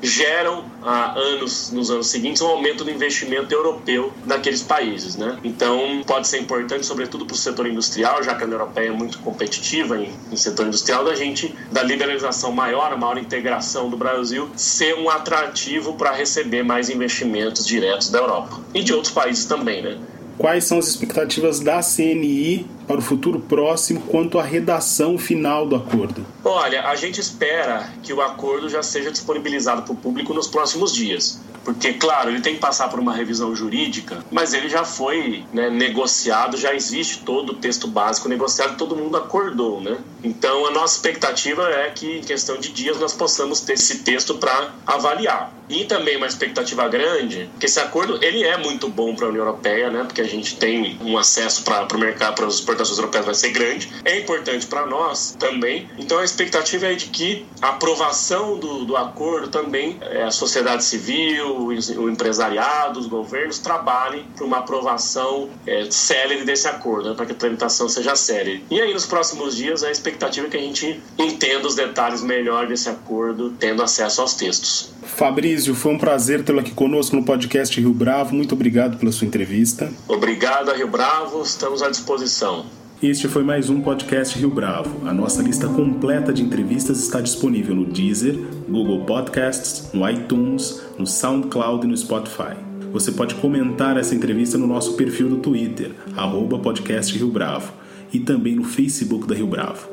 geram 0.00 0.64
há 0.82 1.18
anos, 1.18 1.70
nos 1.72 1.90
anos 1.90 2.06
seguintes, 2.06 2.40
um 2.40 2.46
aumento 2.46 2.84
do 2.84 2.90
investimento 2.90 3.52
europeu 3.52 4.12
naqueles 4.24 4.62
países, 4.62 5.16
né? 5.16 5.38
Então 5.42 6.02
pode 6.06 6.28
ser 6.28 6.38
importante, 6.38 6.86
sobretudo 6.86 7.26
para 7.26 7.34
o 7.34 7.38
setor 7.38 7.66
industrial, 7.66 8.22
já 8.22 8.34
que 8.34 8.42
a 8.42 8.46
União 8.46 8.60
Europeia 8.60 8.88
é 8.88 8.92
muito 8.92 9.18
competitiva 9.18 9.98
em, 9.98 10.12
em 10.30 10.36
setor 10.36 10.66
industrial, 10.66 11.04
da 11.04 11.14
gente 11.14 11.54
da 11.72 11.82
liberalização 11.82 12.52
maior, 12.52 12.92
a 12.92 12.96
maior 12.96 13.18
integração 13.18 13.88
do 13.88 13.96
Brasil, 13.96 14.48
ser 14.56 14.94
um 14.96 15.10
atrativo 15.10 15.94
para 15.94 16.12
receber 16.12 16.62
mais 16.62 16.88
investimentos 16.88 17.66
diretos 17.66 18.10
da 18.10 18.19
Europa 18.20 18.60
e 18.74 18.82
de 18.82 18.92
outros 18.92 19.12
países 19.12 19.44
também, 19.44 19.82
né? 19.82 19.98
Quais 20.38 20.64
são 20.64 20.78
as 20.78 20.88
expectativas 20.88 21.60
da 21.60 21.80
CNI 21.80 22.66
para 22.90 22.98
o 22.98 23.02
futuro 23.02 23.38
próximo 23.38 24.00
quanto 24.00 24.36
à 24.36 24.42
redação 24.42 25.16
final 25.16 25.64
do 25.64 25.76
acordo? 25.76 26.26
Olha, 26.44 26.88
a 26.88 26.96
gente 26.96 27.20
espera 27.20 27.88
que 28.02 28.12
o 28.12 28.20
acordo 28.20 28.68
já 28.68 28.82
seja 28.82 29.12
disponibilizado 29.12 29.82
para 29.82 29.92
o 29.92 29.96
público 29.96 30.34
nos 30.34 30.48
próximos 30.48 30.92
dias. 30.92 31.40
Porque, 31.64 31.92
claro, 31.92 32.30
ele 32.30 32.40
tem 32.40 32.54
que 32.54 32.60
passar 32.60 32.88
por 32.88 32.98
uma 32.98 33.14
revisão 33.14 33.54
jurídica, 33.54 34.24
mas 34.30 34.54
ele 34.54 34.68
já 34.68 34.84
foi 34.84 35.44
né, 35.52 35.68
negociado, 35.68 36.56
já 36.56 36.74
existe 36.74 37.18
todo 37.20 37.50
o 37.50 37.54
texto 37.54 37.86
básico 37.86 38.28
negociado, 38.28 38.76
todo 38.76 38.96
mundo 38.96 39.16
acordou, 39.16 39.80
né? 39.80 39.98
Então, 40.24 40.66
a 40.66 40.70
nossa 40.70 40.96
expectativa 40.96 41.68
é 41.68 41.90
que, 41.90 42.18
em 42.18 42.22
questão 42.22 42.58
de 42.58 42.70
dias, 42.70 42.98
nós 42.98 43.12
possamos 43.12 43.60
ter 43.60 43.74
esse 43.74 43.98
texto 43.98 44.34
para 44.34 44.70
avaliar. 44.86 45.52
E 45.68 45.84
também 45.84 46.16
uma 46.16 46.26
expectativa 46.26 46.88
grande, 46.88 47.48
que 47.60 47.66
esse 47.66 47.78
acordo 47.78 48.18
ele 48.22 48.42
é 48.42 48.56
muito 48.56 48.88
bom 48.88 49.14
para 49.14 49.26
a 49.26 49.28
União 49.28 49.44
Europeia, 49.44 49.90
né? 49.90 50.02
Porque 50.04 50.20
a 50.20 50.26
gente 50.26 50.56
tem 50.56 50.98
um 51.00 51.16
acesso 51.16 51.62
para 51.62 51.86
o 51.94 51.98
mercado, 51.98 52.34
para 52.34 52.46
as 52.46 52.60
exportações 52.80 52.98
europeias 52.98 53.26
vai 53.26 53.34
ser 53.34 53.50
grande. 53.50 53.92
É 54.04 54.18
importante 54.18 54.66
para 54.66 54.86
nós 54.86 55.36
também. 55.38 55.88
Então 55.98 56.18
a 56.18 56.24
expectativa 56.24 56.86
é 56.86 56.94
de 56.94 57.06
que 57.06 57.46
a 57.60 57.68
aprovação 57.68 58.58
do, 58.58 58.84
do 58.84 58.96
acordo 58.96 59.48
também, 59.48 59.98
é, 60.02 60.22
a 60.22 60.30
sociedade 60.30 60.84
civil, 60.84 61.66
o, 61.66 62.10
empresariado, 62.10 62.98
os 62.98 63.06
governos 63.06 63.58
trabalhem 63.58 64.24
para 64.34 64.44
uma 64.44 64.58
aprovação 64.58 65.50
é, 65.66 65.90
célere 65.90 66.44
desse 66.44 66.68
acordo, 66.68 67.10
né? 67.10 67.14
para 67.14 67.26
que 67.26 67.32
a 67.32 67.34
tramitação 67.34 67.88
seja 67.88 68.16
célere. 68.16 68.64
E 68.70 68.80
aí 68.80 68.92
nos 68.92 69.06
próximos 69.06 69.56
dias 69.56 69.82
a 69.82 69.90
expectativa 69.90 70.46
é 70.46 70.50
que 70.50 70.56
a 70.56 70.60
gente 70.60 71.00
entenda 71.18 71.66
os 71.66 71.74
detalhes 71.74 72.22
melhor 72.22 72.66
desse 72.66 72.88
acordo, 72.88 73.54
tendo 73.58 73.82
acesso 73.82 74.20
aos 74.20 74.34
textos. 74.34 74.90
Fabrício, 75.02 75.74
foi 75.74 75.92
um 75.92 75.98
prazer 75.98 76.44
tê-lo 76.44 76.60
aqui 76.60 76.72
conosco 76.72 77.16
no 77.16 77.24
podcast 77.24 77.78
Rio 77.80 77.92
Bravo. 77.92 78.34
Muito 78.34 78.54
obrigado 78.54 78.98
pela 78.98 79.12
sua 79.12 79.26
entrevista. 79.26 79.90
Obrigado, 80.08 80.72
Rio 80.72 80.88
Bravo. 80.88 81.42
Estamos 81.42 81.82
à 81.82 81.90
disposição. 81.90 82.66
Este 83.02 83.28
foi 83.28 83.42
mais 83.42 83.70
um 83.70 83.80
podcast 83.80 84.38
Rio 84.38 84.50
Bravo. 84.50 85.08
A 85.08 85.12
nossa 85.12 85.42
lista 85.42 85.66
completa 85.68 86.34
de 86.34 86.42
entrevistas 86.42 87.00
está 87.00 87.20
disponível 87.20 87.74
no 87.74 87.86
Deezer, 87.86 88.36
Google 88.68 89.06
Podcasts, 89.06 89.90
no 89.94 90.08
iTunes, 90.08 90.82
no 90.98 91.06
SoundCloud 91.06 91.86
e 91.86 91.88
no 91.88 91.96
Spotify. 91.96 92.56
Você 92.92 93.12
pode 93.12 93.36
comentar 93.36 93.96
essa 93.96 94.14
entrevista 94.14 94.58
no 94.58 94.66
nosso 94.66 94.94
perfil 94.94 95.30
do 95.30 95.38
Twitter, 95.38 95.92
arroba 96.14 96.58
podcast 96.58 97.16
Rio 97.16 97.30
Bravo, 97.30 97.72
e 98.12 98.20
também 98.20 98.56
no 98.56 98.64
Facebook 98.64 99.26
da 99.26 99.34
Rio 99.34 99.46
Bravo. 99.46 99.88